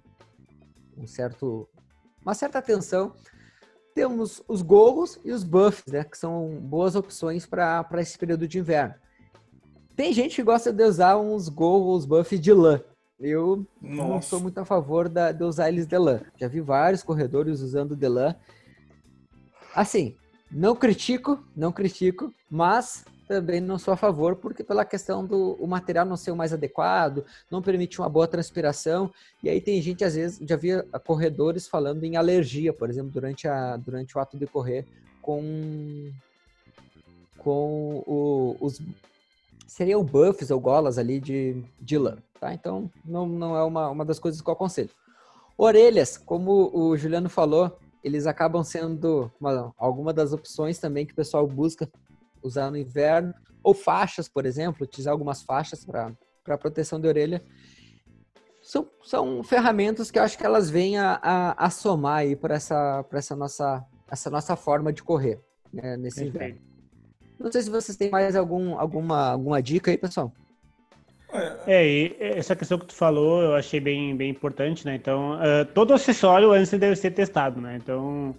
[0.95, 1.67] um certo,
[2.21, 3.15] uma certa atenção
[3.99, 6.05] temos os gorros e os buffs, né?
[6.05, 8.95] Que são boas opções para esse período de inverno.
[9.93, 12.81] Tem gente que gosta de usar uns gorros, buffs de lã.
[13.19, 14.09] Eu Nossa.
[14.09, 16.21] não sou muito a favor da, de usar eles de lã.
[16.39, 18.33] Já vi vários corredores usando de lã.
[19.75, 20.15] Assim,
[20.49, 25.67] não critico, não critico, mas também não sou a favor, porque pela questão do o
[25.67, 29.13] material não ser o mais adequado, não permite uma boa transpiração,
[29.43, 33.47] e aí tem gente, às vezes, já via corredores falando em alergia, por exemplo, durante,
[33.47, 34.83] a, durante o ato de correr,
[35.21, 36.11] com,
[37.37, 38.81] com o, os,
[39.67, 42.51] seriam buffs ou golas ali de, de lã, tá?
[42.51, 44.89] Então, não, não é uma, uma das coisas que eu aconselho.
[45.55, 51.15] Orelhas, como o Juliano falou, eles acabam sendo uma, alguma das opções também que o
[51.15, 51.87] pessoal busca
[52.41, 57.43] usar no inverno, ou faixas, por exemplo, utilizar algumas faixas para proteção de orelha.
[58.61, 62.55] São, são ferramentas que eu acho que elas vêm a, a, a somar aí para
[62.55, 65.39] essa, essa, nossa, essa nossa forma de correr
[65.73, 66.35] né, nesse Perfeito.
[66.35, 66.69] inverno.
[67.39, 70.33] Não sei se vocês têm mais algum, alguma, alguma dica aí, pessoal.
[71.67, 74.95] É, e essa questão que tu falou eu achei bem, bem importante, né?
[74.95, 77.77] Então, uh, todo acessório antes deve ser testado, né?
[77.81, 78.35] Então,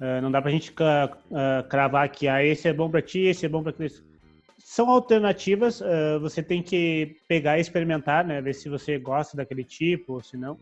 [0.00, 3.44] Uh, não dá pra gente uh, cravar que ah, esse é bom para ti, esse
[3.44, 4.06] é bom para isso.
[4.56, 8.40] São alternativas, uh, você tem que pegar e experimentar, né?
[8.40, 10.56] Ver se você gosta daquele tipo ou se não.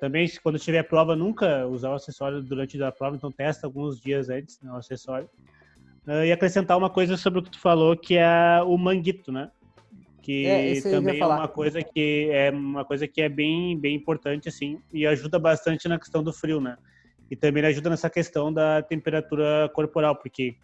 [0.00, 4.30] também, quando tiver prova, nunca usar o acessório durante a prova, então testa alguns dias
[4.30, 5.28] antes né, o acessório.
[6.24, 9.50] e acrescentar uma coisa sobre o que tu falou, que é o manguito, né?
[10.22, 14.46] que é, também é uma coisa que é uma coisa que é bem bem importante
[14.46, 16.76] assim e ajuda bastante na questão do frio, né?
[17.30, 20.56] E também ajuda nessa questão da temperatura corporal, porque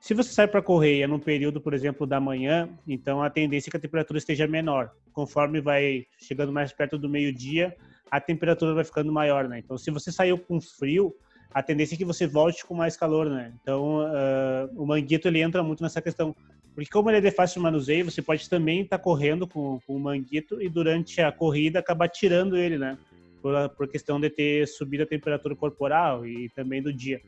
[0.00, 3.68] se você sai para correr é num período, por exemplo, da manhã, então a tendência
[3.68, 4.90] é que a temperatura esteja menor.
[5.12, 7.74] Conforme vai chegando mais perto do meio-dia,
[8.10, 9.58] a temperatura vai ficando maior, né?
[9.58, 11.14] Então, se você saiu com frio,
[11.52, 13.52] a tendência é que você volte com mais calor, né?
[13.60, 16.34] Então, uh, o manguito ele entra muito nessa questão,
[16.74, 19.96] porque como ele é de fácil manuseio, você pode também estar tá correndo com, com
[19.96, 22.98] o manguito e durante a corrida acabar tirando ele, né?
[23.40, 27.20] Por, por questão de ter subido a temperatura corporal e também do dia.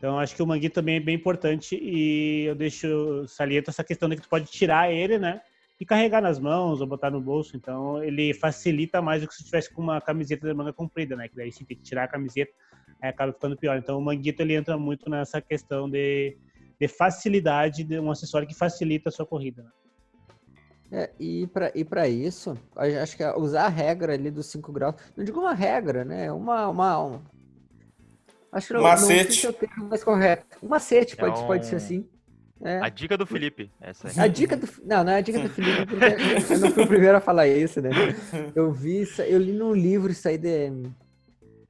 [0.00, 4.08] Então, acho que o mangui também é bem importante e eu deixo saliento essa questão
[4.08, 5.42] de que tu pode tirar ele, né?
[5.78, 7.54] E carregar nas mãos ou botar no bolso.
[7.54, 11.28] Então, ele facilita mais do que se tivesse com uma camiseta de manga comprida, né?
[11.28, 12.50] Que daí sim tem que tirar a camiseta,
[13.02, 13.76] aí acaba ficando pior.
[13.76, 16.34] Então, o manguito ele entra muito nessa questão de,
[16.80, 19.62] de facilidade, de um acessório que facilita a sua corrida.
[19.62, 19.70] Né?
[20.92, 24.72] É, e para e pra isso, acho que é usar a regra ali dos 5
[24.72, 26.32] graus, não digo uma regra, né?
[26.32, 26.68] Uma.
[26.68, 27.20] uma um,
[28.50, 29.12] acho que não, macete.
[29.12, 30.58] não sei se é o termo mais correto.
[30.60, 31.46] Um macete, pode, é um...
[31.46, 32.08] pode ser assim.
[32.62, 32.80] É.
[32.80, 33.70] A dica do Felipe.
[33.80, 34.68] Essa A dica do.
[34.84, 37.46] Não, não é a dica do Felipe, porque eu não fui o primeiro a falar
[37.46, 37.90] isso, né?
[38.54, 40.70] Eu vi isso, eu li num livro isso aí de,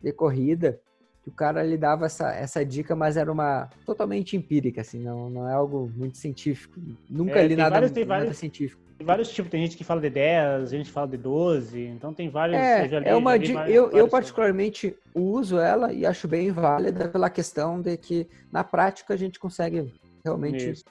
[0.03, 0.81] de corrida,
[1.23, 5.29] que o cara lhe dava essa, essa dica, mas era uma totalmente empírica, assim, não,
[5.29, 6.81] não é algo muito científico.
[7.09, 8.81] Nunca é, li nada, vários, nada vários, científico.
[8.97, 12.31] Tem vários tipos, tem gente que fala de 10, gente fala de 12, então tem
[12.31, 12.59] vários.
[12.59, 17.29] É, li, é uma dica, eu, eu particularmente uso ela e acho bem válida pela
[17.29, 19.93] questão de que na prática a gente consegue
[20.25, 20.85] realmente Isso.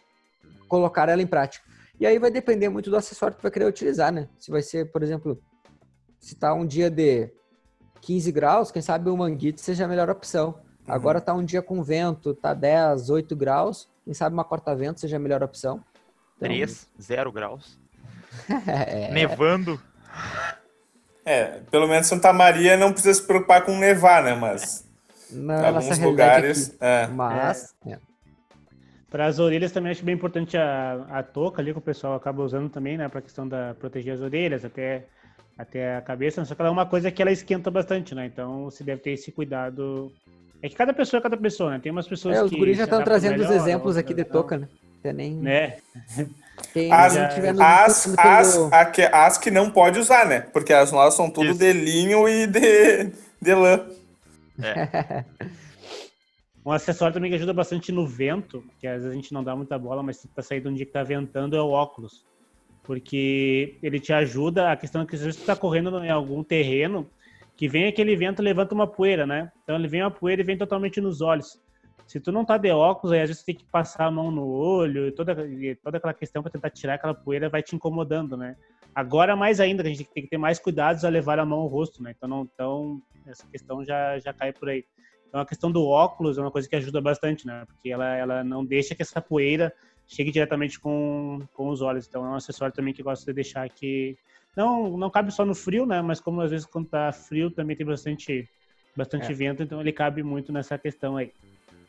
[0.67, 1.65] colocar ela em prática.
[1.99, 4.29] E aí vai depender muito do acessório que vai querer utilizar, né?
[4.37, 5.39] Se vai ser, por exemplo,
[6.19, 7.29] se tá um dia de
[8.01, 10.49] 15 graus, quem sabe o manguito seja a melhor opção.
[10.87, 10.93] Uhum.
[10.93, 15.17] Agora tá um dia com vento, tá 10, 8 graus, quem sabe uma corta-vento seja
[15.17, 15.83] a melhor opção.
[16.37, 16.49] Então...
[16.49, 17.79] 3, 0 graus.
[18.67, 19.11] É.
[19.11, 19.79] Nevando.
[21.25, 24.33] É, pelo menos Santa Maria não precisa se preocupar com nevar, né?
[24.35, 24.87] Mas
[25.31, 26.75] não, alguns lugares.
[26.79, 27.07] É.
[27.07, 27.75] Mas.
[27.85, 27.99] É.
[29.09, 32.43] Para as orelhas também acho bem importante a, a touca ali que o pessoal acaba
[32.43, 33.07] usando também, né?
[33.09, 35.05] Para questão da proteger as orelhas até
[35.59, 36.43] até a cabeça.
[36.45, 38.25] Só que ela é uma coisa que ela esquenta bastante, né?
[38.25, 40.09] Então você deve ter esse cuidado.
[40.61, 41.79] É que cada pessoa é cada pessoa, né?
[41.79, 42.55] Tem umas pessoas é, os que.
[42.55, 44.69] Os guris já estão trazendo melhor, os exemplos aqui de touca, né?
[45.03, 45.35] Tem nem.
[45.35, 45.77] Né?
[46.73, 47.15] Quem as,
[47.57, 48.57] as, as,
[49.13, 50.41] as, que não pode usar, né?
[50.41, 51.59] Porque as nossas são tudo Isso.
[51.59, 53.87] de linho e de, de lã.
[54.61, 55.23] É.
[56.65, 59.55] um acessório também que ajuda bastante no vento, que às vezes a gente não dá
[59.55, 62.25] muita bola, mas tá saindo um dia que tá ventando, é o óculos.
[62.89, 66.43] Porque ele te ajuda, a questão é que às vezes tu tá correndo em algum
[66.43, 67.07] terreno,
[67.55, 69.51] que vem aquele vento levanta uma poeira, né?
[69.63, 71.59] Então ele vem uma poeira e vem totalmente nos olhos
[72.09, 74.31] se tu não tá de óculos, aí às vezes tu tem que passar a mão
[74.31, 77.75] no olho e toda, e toda aquela questão para tentar tirar aquela poeira vai te
[77.75, 78.55] incomodando, né?
[78.95, 81.67] Agora, mais ainda, a gente tem que ter mais cuidados a levar a mão ao
[81.67, 82.11] rosto, né?
[82.17, 84.83] Então, não, então essa questão já, já cai por aí.
[85.27, 87.63] Então, a questão do óculos é uma coisa que ajuda bastante, né?
[87.67, 89.71] Porque ela, ela não deixa que essa poeira
[90.09, 92.07] chegue diretamente com, com os olhos.
[92.07, 94.17] Então, é um acessório também que gosto de deixar que...
[94.57, 96.01] Não, não cabe só no frio, né?
[96.01, 98.49] Mas como às vezes quando tá frio também tem bastante
[98.97, 99.33] bastante É.
[99.33, 101.31] vento, então ele cabe muito nessa questão aí.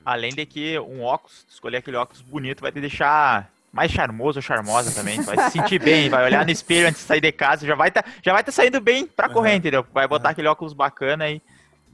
[0.04, 4.42] Além de que um óculos, escolher aquele óculos bonito vai te deixar mais charmoso ou
[4.42, 5.20] charmosa também.
[5.22, 7.90] Vai se sentir bem, vai olhar no espelho antes de sair de casa, já vai
[7.90, 9.56] tá, já vai tá saindo bem pra correr, Uhum.
[9.56, 9.86] entendeu?
[9.92, 11.42] Vai botar aquele óculos bacana aí.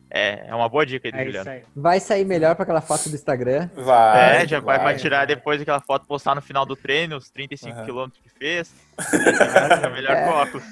[0.09, 1.43] É, é uma boa dica aí do É Juliano.
[1.43, 1.63] isso aí.
[1.75, 3.69] Vai sair melhor para aquela foto do Instagram.
[3.75, 4.43] Vai.
[4.43, 4.97] É, já vai, vai vai.
[4.97, 7.85] tirar depois aquela foto, postar no final do treino, os 35 Aham.
[7.85, 8.71] quilômetros que fez.
[9.83, 10.25] É melhor É.
[10.25, 10.65] com óculos.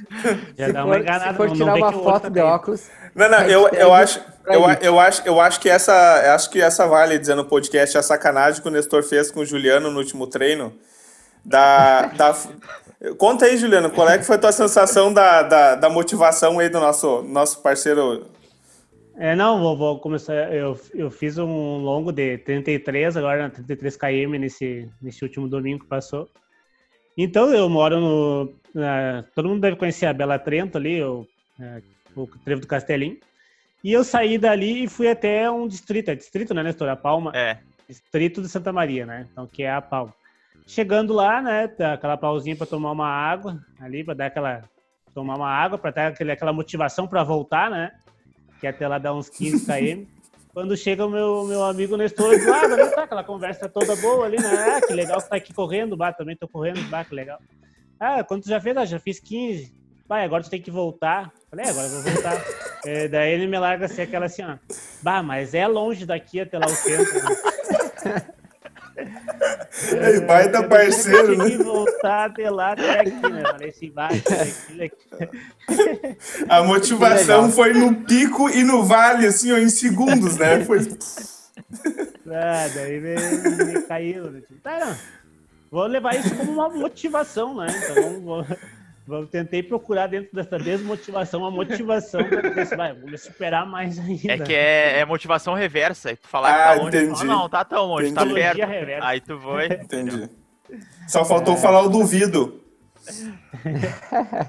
[0.56, 2.40] Já se dá uma for, enganada, se for não- não tirar vê uma foto de
[2.40, 5.92] óculos, Não, não, eu, eu acho, eu, eu acho, eu acho que essa,
[6.24, 9.40] eu acho que essa vale dizer no podcast a sacanagem que o Nestor fez com
[9.40, 10.72] o Juliano no último treino.
[11.44, 12.34] Da, da,
[13.18, 16.68] conta aí, Juliano, qual é que foi a tua sensação da, da, da motivação aí
[16.70, 18.26] do nosso, nosso parceiro?
[19.16, 20.52] É, não, vou, vou começar.
[20.52, 25.88] Eu, eu fiz um longo de 33, agora 33 km nesse, nesse último domingo que
[25.88, 26.28] passou.
[27.16, 28.54] Então eu moro no.
[28.74, 31.26] na- todo mundo deve conhecer a Bela Trento ali, o,
[31.60, 31.80] é,
[32.16, 33.18] o Trevo do Castelinho.
[33.84, 36.88] E eu saí dali e fui até um distrito, é distrito, né, Nestor?
[36.88, 37.30] A Palma.
[37.34, 39.28] É, Distrito de Santa Maria, né?
[39.30, 40.12] Então, que é a Palma.
[40.66, 44.62] Chegando lá, né, aquela pausinha para tomar uma água ali, para dar aquela
[45.14, 47.92] tomar uma água, para ter aquele, aquela motivação para voltar, né?
[48.64, 50.06] Que até lá dá uns 15 km.
[50.54, 54.24] Quando chega o meu, meu amigo Nestor do lado, ali tá aquela conversa toda boa
[54.24, 54.48] ali, né?
[54.48, 57.38] Ah, que legal que tá aqui correndo, bah, também tô correndo, bah, que legal.
[58.00, 58.74] Ah, quanto já fez?
[58.74, 59.70] Ah, já fiz 15.
[60.08, 61.30] Vai, agora tu tem que voltar.
[61.50, 62.42] Falei, é, agora eu vou voltar.
[62.86, 64.56] É, daí ele me larga assim, aquela assim, ó.
[65.02, 67.12] Bah, mas é longe daqui até lá o centro.
[67.12, 68.24] Né?
[68.96, 71.50] Ei, baita Eu parceiro, né?
[71.50, 73.42] que voltar até lá, até aqui, né?
[73.42, 76.16] Falei assim, vai, aquilo aqui.
[76.48, 80.64] A motivação foi no pico e no vale, assim, ó, em segundos, né?
[80.64, 80.78] Foi...
[82.26, 83.14] Ah, daí me,
[83.64, 84.30] me caiu.
[84.30, 84.40] Né?
[84.40, 84.96] Tipo, tá, não.
[85.70, 87.66] Vou levar isso como uma motivação, né?
[87.68, 88.46] Então, vou,
[89.06, 93.66] vou, tentei procurar dentro dessa desmotivação uma motivação para dizer assim, vai, vou me superar
[93.66, 94.32] mais ainda.
[94.32, 96.10] é que é, é motivação reversa.
[96.12, 97.18] E tu falar Ah, que tá longe, tu entendi.
[97.18, 98.34] fala, não, tá tão longe, tá Entendi.
[98.34, 98.50] perto.
[98.56, 99.06] Psicologia reversa.
[99.08, 99.66] Aí tu vai.
[99.82, 100.30] Entendi.
[101.08, 102.60] Só faltou falar o duvido.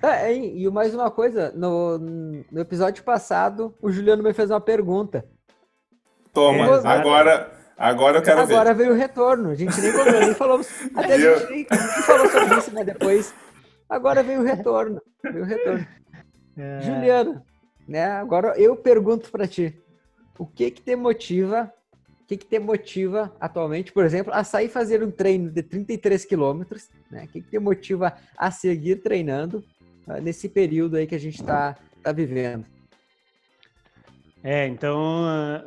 [0.00, 5.24] Ah, e mais uma coisa, no, no episódio passado, o Juliano me fez uma pergunta.
[6.32, 8.84] Toma, É, agora, agora eu quero Agora ver.
[8.84, 9.50] veio o retorno.
[9.50, 10.60] A gente nem, falou, nem falou.
[10.94, 13.34] Até a gente nem, nem falou sobre isso, mas depois.
[13.88, 15.00] Agora veio o retorno.
[15.22, 15.86] Veio o retorno.
[16.60, 17.40] É, Juliano,
[17.86, 18.04] né?
[18.04, 19.80] Agora eu pergunto pra ti.
[20.36, 21.72] O que que te motiva?
[22.20, 26.24] O que que te motiva atualmente, por exemplo, a sair fazer um treino de 33
[26.24, 26.90] quilômetros?
[27.08, 27.26] Né?
[27.26, 29.62] O que que te motiva a seguir treinando
[30.08, 32.66] ah, nesse período aí que a gente está tá vivendo?
[34.42, 35.64] É, então ah,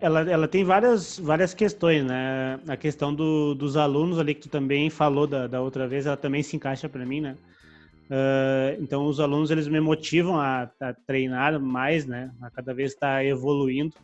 [0.00, 2.58] ela, ela tem várias, várias questões, né?
[2.68, 6.16] A questão do, dos alunos ali que tu também falou da, da outra vez, ela
[6.16, 7.36] também se encaixa para mim, né?
[8.14, 12.30] Ah, então os alunos eles me motivam a, a treinar mais, né?
[12.42, 13.96] A cada vez estar evoluindo.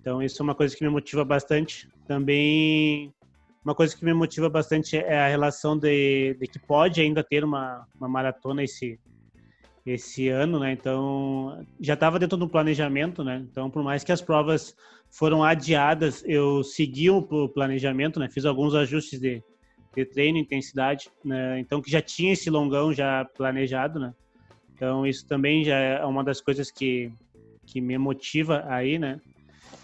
[0.00, 1.88] Então isso é uma coisa que me motiva bastante.
[2.06, 3.12] Também
[3.64, 7.44] uma coisa que me motiva bastante é a relação de, de que pode ainda ter
[7.44, 9.00] uma, uma maratona esse
[9.86, 10.72] esse ano, né?
[10.72, 13.44] Então já estava dentro do planejamento, né?
[13.50, 14.74] Então por mais que as provas
[15.10, 18.28] foram adiadas, eu segui o pl- planejamento, né?
[18.30, 19.42] Fiz alguns ajustes de,
[19.96, 21.58] de treino, intensidade, né?
[21.60, 24.14] Então que já tinha esse longão já planejado, né?
[24.74, 27.12] Então isso também já é uma das coisas que
[27.66, 29.20] que me motiva aí, né?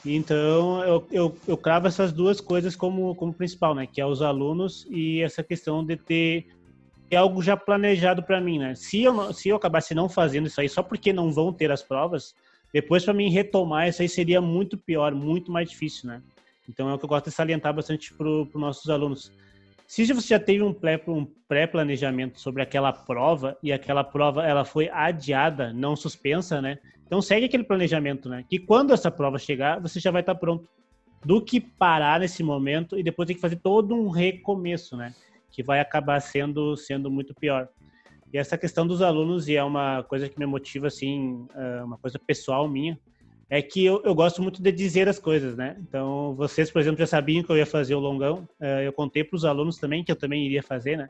[0.04, 3.86] Então eu, eu, eu cravo essas duas coisas como como principal, né?
[3.86, 6.46] Que é os alunos e essa questão de ter
[7.10, 8.74] é algo já planejado para mim, né?
[8.74, 11.82] Se eu, se eu acabasse não fazendo isso aí só porque não vão ter as
[11.82, 12.34] provas,
[12.72, 16.22] depois para mim retomar isso aí seria muito pior, muito mais difícil, né?
[16.68, 19.32] Então é o que eu gosto de salientar bastante para os nossos alunos.
[19.86, 21.00] Se você já teve um pré-
[21.46, 26.78] pré-planejamento sobre aquela prova e aquela prova ela foi adiada, não suspensa, né?
[27.06, 28.44] Então segue aquele planejamento, né?
[28.48, 30.68] Que quando essa prova chegar, você já vai estar pronto.
[31.24, 35.14] Do que parar nesse momento e depois ter que fazer todo um recomeço, né?
[35.56, 37.66] que vai acabar sendo sendo muito pior.
[38.30, 41.96] E essa questão dos alunos, e é uma coisa que me motiva, assim, é uma
[41.96, 42.98] coisa pessoal minha,
[43.48, 45.76] é que eu, eu gosto muito de dizer as coisas, né?
[45.80, 49.22] Então, vocês, por exemplo, já sabiam que eu ia fazer o longão, eh, eu contei
[49.22, 51.08] para os alunos também que eu também iria fazer, né?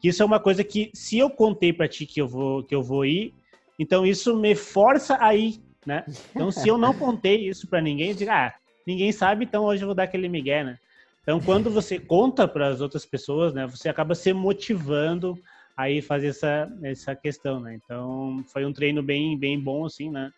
[0.00, 2.74] Que isso é uma coisa que, se eu contei para ti que eu vou que
[2.74, 3.32] eu vou ir,
[3.78, 6.04] então isso me força a ir, né?
[6.34, 8.52] Então, se eu não contei isso para ninguém, eu digo, ah,
[8.86, 10.78] ninguém sabe, então hoje eu vou dar aquele migué, né?
[11.22, 15.38] Então, quando você conta para as outras pessoas, né, você acaba se motivando
[15.76, 17.74] a ir fazer essa, essa questão, né?
[17.74, 20.30] Então, foi um treino bem, bem bom, assim, né?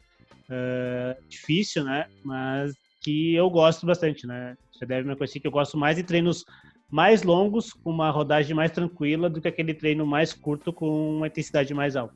[0.50, 2.06] Ah, difícil, né?
[2.24, 2.72] Mas
[3.02, 4.56] que eu gosto bastante, né?
[4.72, 6.44] Você deve me conhecer que eu gosto mais de treinos
[6.90, 11.28] mais longos, com uma rodagem mais tranquila, do que aquele treino mais curto com uma
[11.28, 12.14] intensidade mais alta.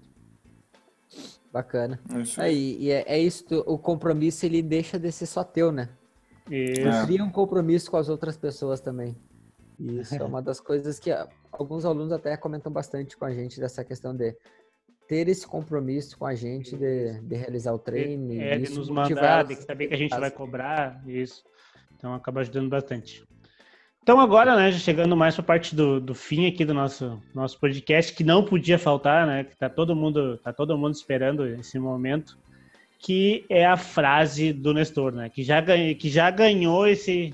[1.52, 2.00] Bacana.
[2.12, 2.54] É isso É, aí.
[2.56, 5.88] e e é, é isso, tu- o compromisso ele deixa de ser só teu, né?
[6.50, 6.88] Isso.
[6.88, 7.06] É.
[7.06, 9.16] Cria um compromisso com as outras pessoas também.
[9.78, 11.10] Isso é uma das coisas que
[11.52, 14.36] alguns alunos até comentam bastante com a gente dessa questão de
[15.08, 18.40] ter esse compromisso com a gente de, de realizar o treino.
[18.40, 21.44] É, de nos mandar, de saber que a gente vai cobrar, isso.
[21.96, 23.24] Então acaba ajudando bastante.
[24.02, 27.22] Então agora, né, já chegando mais para a parte do, do fim aqui do nosso,
[27.34, 31.46] nosso podcast, que não podia faltar, né, que tá todo mundo, tá todo mundo esperando
[31.46, 32.36] esse momento,
[32.98, 37.32] que é a frase do Nestor, né, que já, ganha, que já ganhou esse,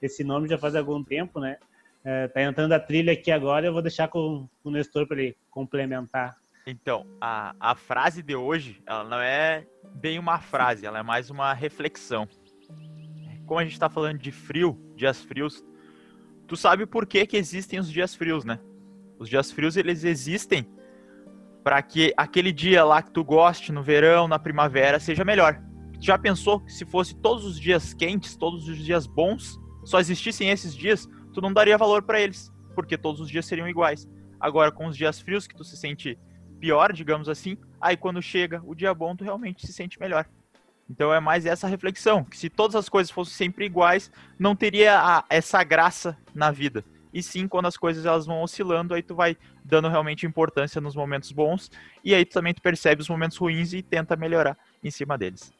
[0.00, 1.56] esse nome já faz algum tempo, né,
[2.04, 5.20] é, tá entrando a trilha aqui agora, eu vou deixar com, com o Nestor para
[5.20, 6.36] ele complementar.
[6.68, 9.64] Então, a, a frase de hoje, ela não é
[9.94, 12.28] bem uma frase, ela é mais uma reflexão.
[13.46, 15.64] Como a gente tá falando de frio, dias frios,
[16.48, 18.58] tu sabe por que que existem os dias frios, né?
[19.16, 20.68] Os dias frios, eles existem
[21.62, 25.62] para que aquele dia lá que tu goste, no verão, na primavera, seja melhor.
[26.00, 30.50] Já pensou que se fosse todos os dias quentes, todos os dias bons, só existissem
[30.50, 34.08] esses dias, tu não daria valor para eles, porque todos os dias seriam iguais.
[34.40, 36.18] Agora, com os dias frios que tu se sente
[36.60, 40.26] pior, digamos assim, aí quando chega o dia bom, tu realmente se sente melhor.
[40.88, 44.98] Então é mais essa reflexão, que se todas as coisas fossem sempre iguais, não teria
[44.98, 46.84] a- essa graça na vida.
[47.12, 50.94] E sim, quando as coisas elas vão oscilando, aí tu vai dando realmente importância nos
[50.94, 51.70] momentos bons,
[52.04, 55.52] e aí tu também tu percebe os momentos ruins e tenta melhorar em cima deles.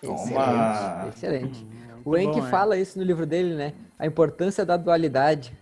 [0.00, 0.16] Toma!
[0.24, 1.66] Excelente, excelente.
[2.04, 2.50] Muito O Enki né?
[2.50, 3.74] fala isso no livro dele, né?
[3.98, 5.52] A importância da dualidade.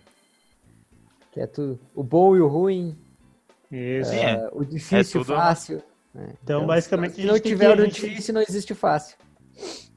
[1.32, 2.96] Que é tudo, o bom e o ruim,
[3.70, 4.12] Isso.
[4.12, 4.32] É.
[4.32, 5.82] eh, o difícil e o tudo- fácil.
[6.14, 6.32] né?
[6.42, 8.72] Então, basicamente, se a não gente tem tiver que- o a gente- difícil, não existe
[8.72, 9.16] o fácil.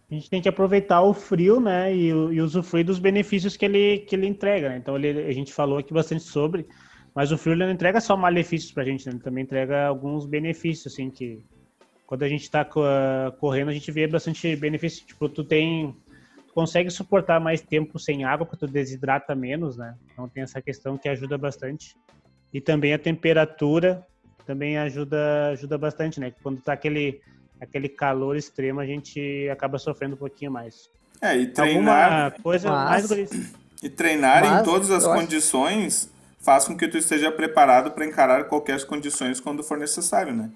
[0.10, 3.64] A gente tem que aproveitar o frio, né, e, o- e usufruir dos benefícios que
[3.64, 4.78] ele, que ele entrega, né?
[4.78, 6.68] Então, ele, a gente falou aqui bastante sobre,
[7.16, 9.14] mas o frio ele não entrega só malefícios pra gente, né?
[9.14, 11.42] Ele também entrega alguns benefícios, assim, que
[12.06, 12.82] quando a gente tá co-
[13.40, 15.06] correndo, a gente vê bastante benefício.
[15.06, 15.96] Tipo, tu tem...
[16.46, 19.96] Tu consegue suportar mais tempo sem água, porque tu desidrata menos, né?
[20.12, 21.96] Então, tem essa questão que ajuda bastante.
[22.54, 24.06] E também a temperatura
[24.46, 26.34] também ajuda, ajuda bastante, né?
[26.44, 27.22] Quando tá aquele
[27.60, 30.90] aquele calor extremo, a gente acaba sofrendo um pouquinho mais.
[31.22, 33.52] É, e treinar, Alguma coisa Mas- mais,
[33.84, 37.92] e treinar em Mas, todas as eu acho- condições faz com que tu esteja preparado
[37.92, 40.50] para encarar qualquer condições quando for necessário, né?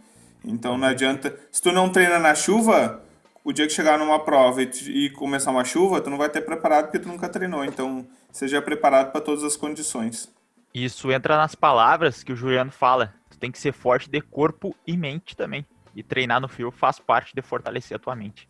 [0.44, 1.38] Então não adianta.
[1.52, 3.04] Se tu não treina na chuva,
[3.44, 6.42] o dia que chegar numa prova e, e começar uma chuva, tu não vai ter
[6.42, 7.64] preparado porque tu nunca treinou.
[7.64, 10.34] Então seja preparado para todas as condições.
[10.76, 13.14] Isso entra nas palavras que o Juliano fala.
[13.30, 15.66] Tu tem que ser forte de corpo e mente também.
[15.96, 18.50] E treinar no frio faz parte de fortalecer a tua mente.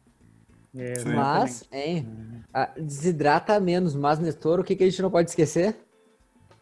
[0.75, 1.03] É.
[1.05, 5.77] Mas, hein, ah, desidrata menos, mas Nestor, o que, que a gente não pode esquecer?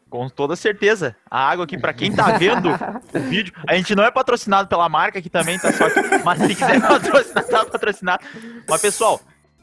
[0.09, 1.16] Com toda certeza.
[1.32, 4.89] A água aqui, pra quem tá vendo o vídeo, a gente não é patrocinado pela
[4.89, 8.26] marca aqui também, tá só que, mas se quiser patrocinar, tá patrocinado.
[8.70, 9.22] Mas pessoal,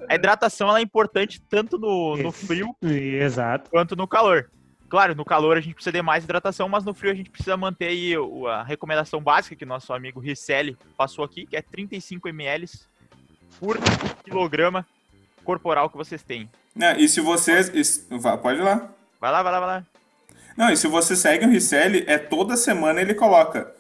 [0.09, 3.71] a hidratação ela é importante tanto no, no frio Exato.
[3.71, 4.51] quanto no calor.
[4.91, 7.57] Claro, no calor a gente precisa de mais hidratação, mas no frio a gente precisa
[7.57, 8.13] manter aí
[8.49, 12.69] a recomendação básica que nosso amigo Ricelli passou aqui, que é 35 ml
[13.61, 13.79] por
[14.25, 14.85] quilograma
[15.45, 16.51] corporal que vocês têm.
[16.99, 17.71] E se vocês.
[18.43, 18.91] Pode ir lá.
[19.21, 19.87] Vai lá, vai lá, vai lá.
[20.57, 23.73] Não, e se você segue o Ricelli, é toda semana ele coloca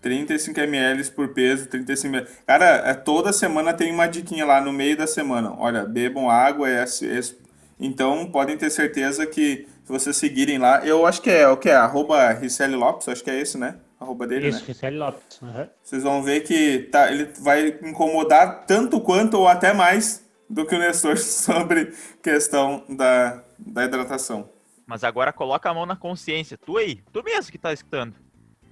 [0.00, 2.30] 35 ml por peso, 35 ml.
[2.46, 5.54] Cara, é, toda semana tem uma diquinha lá no meio da semana.
[5.58, 7.38] Olha, bebam água, é esse.
[7.78, 11.68] Então podem ter certeza que se vocês seguirem lá, eu acho que é o que
[11.68, 13.78] é, arroba Ricelli Lopes, acho que é esse, né?
[14.00, 14.66] Arroba dele, Isso, né?
[14.66, 15.42] Gisele Lopes.
[15.42, 15.68] aham.
[15.82, 20.74] Vocês vão ver que tá, ele vai incomodar tanto quanto ou até mais do que
[20.74, 24.48] o Nestor sobre questão da, da hidratação.
[24.86, 26.56] Mas agora coloca a mão na consciência.
[26.56, 28.14] Tu aí, tu mesmo que tá escutando.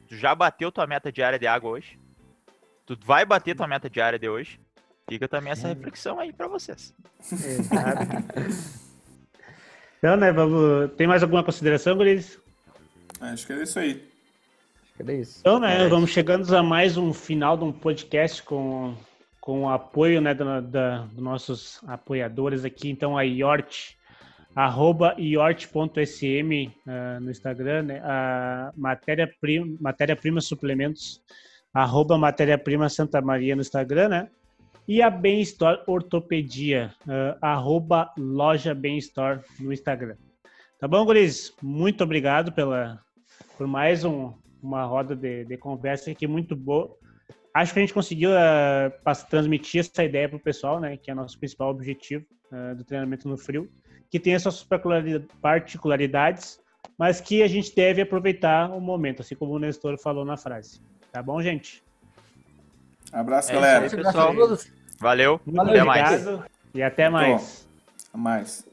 [0.09, 1.99] Tu já bateu tua meta diária de água hoje?
[2.87, 4.59] Tu vai bater tua meta diária de hoje?
[5.09, 6.95] Fica também essa reflexão aí pra vocês.
[7.31, 8.83] Exato.
[10.03, 10.91] Então, né, vamos...
[10.97, 12.37] Tem mais alguma consideração, Guris?
[13.21, 13.91] Acho que é isso aí.
[14.83, 15.39] Acho que era isso.
[15.39, 18.97] Então, né, vamos chegando a mais um final de um podcast com,
[19.41, 22.91] com o apoio, né, do, da, dos nossos apoiadores aqui.
[22.91, 23.97] Então, a IORT,
[24.57, 31.23] arroba iort.sm ah, no Instagram, né, a matéria-prima matéria -prima suplementos,
[31.73, 34.29] arroba matéria-prima Santa Maria no Instagram, né?
[34.87, 38.77] E a Bem Store Ortopedia, ah, arroba loja
[39.61, 40.17] no Instagram.
[40.79, 41.55] Tá bom, Guris?
[41.63, 43.01] Muito obrigado pela,
[43.57, 46.97] por mais um, uma roda de, de conversa aqui muito boa.
[47.55, 50.97] Acho que a gente conseguiu uh, transmitir essa ideia para o pessoal, né?
[50.97, 53.71] Que é o nosso principal objetivo uh, do treinamento no frio,
[54.11, 56.59] que tem as suas particulari- particularidades,
[56.99, 60.81] mas que a gente deve aproveitar o momento, assim como o Nestor falou na frase.
[61.13, 61.83] Tá bom, gente?
[63.13, 63.85] Abraço, É galera.
[63.85, 64.33] aí, pessoal.
[64.33, 64.67] a todos.
[64.99, 66.27] Valeu, Muito até mais.
[66.27, 67.69] obrigado e até mais.
[68.09, 68.65] Até mais.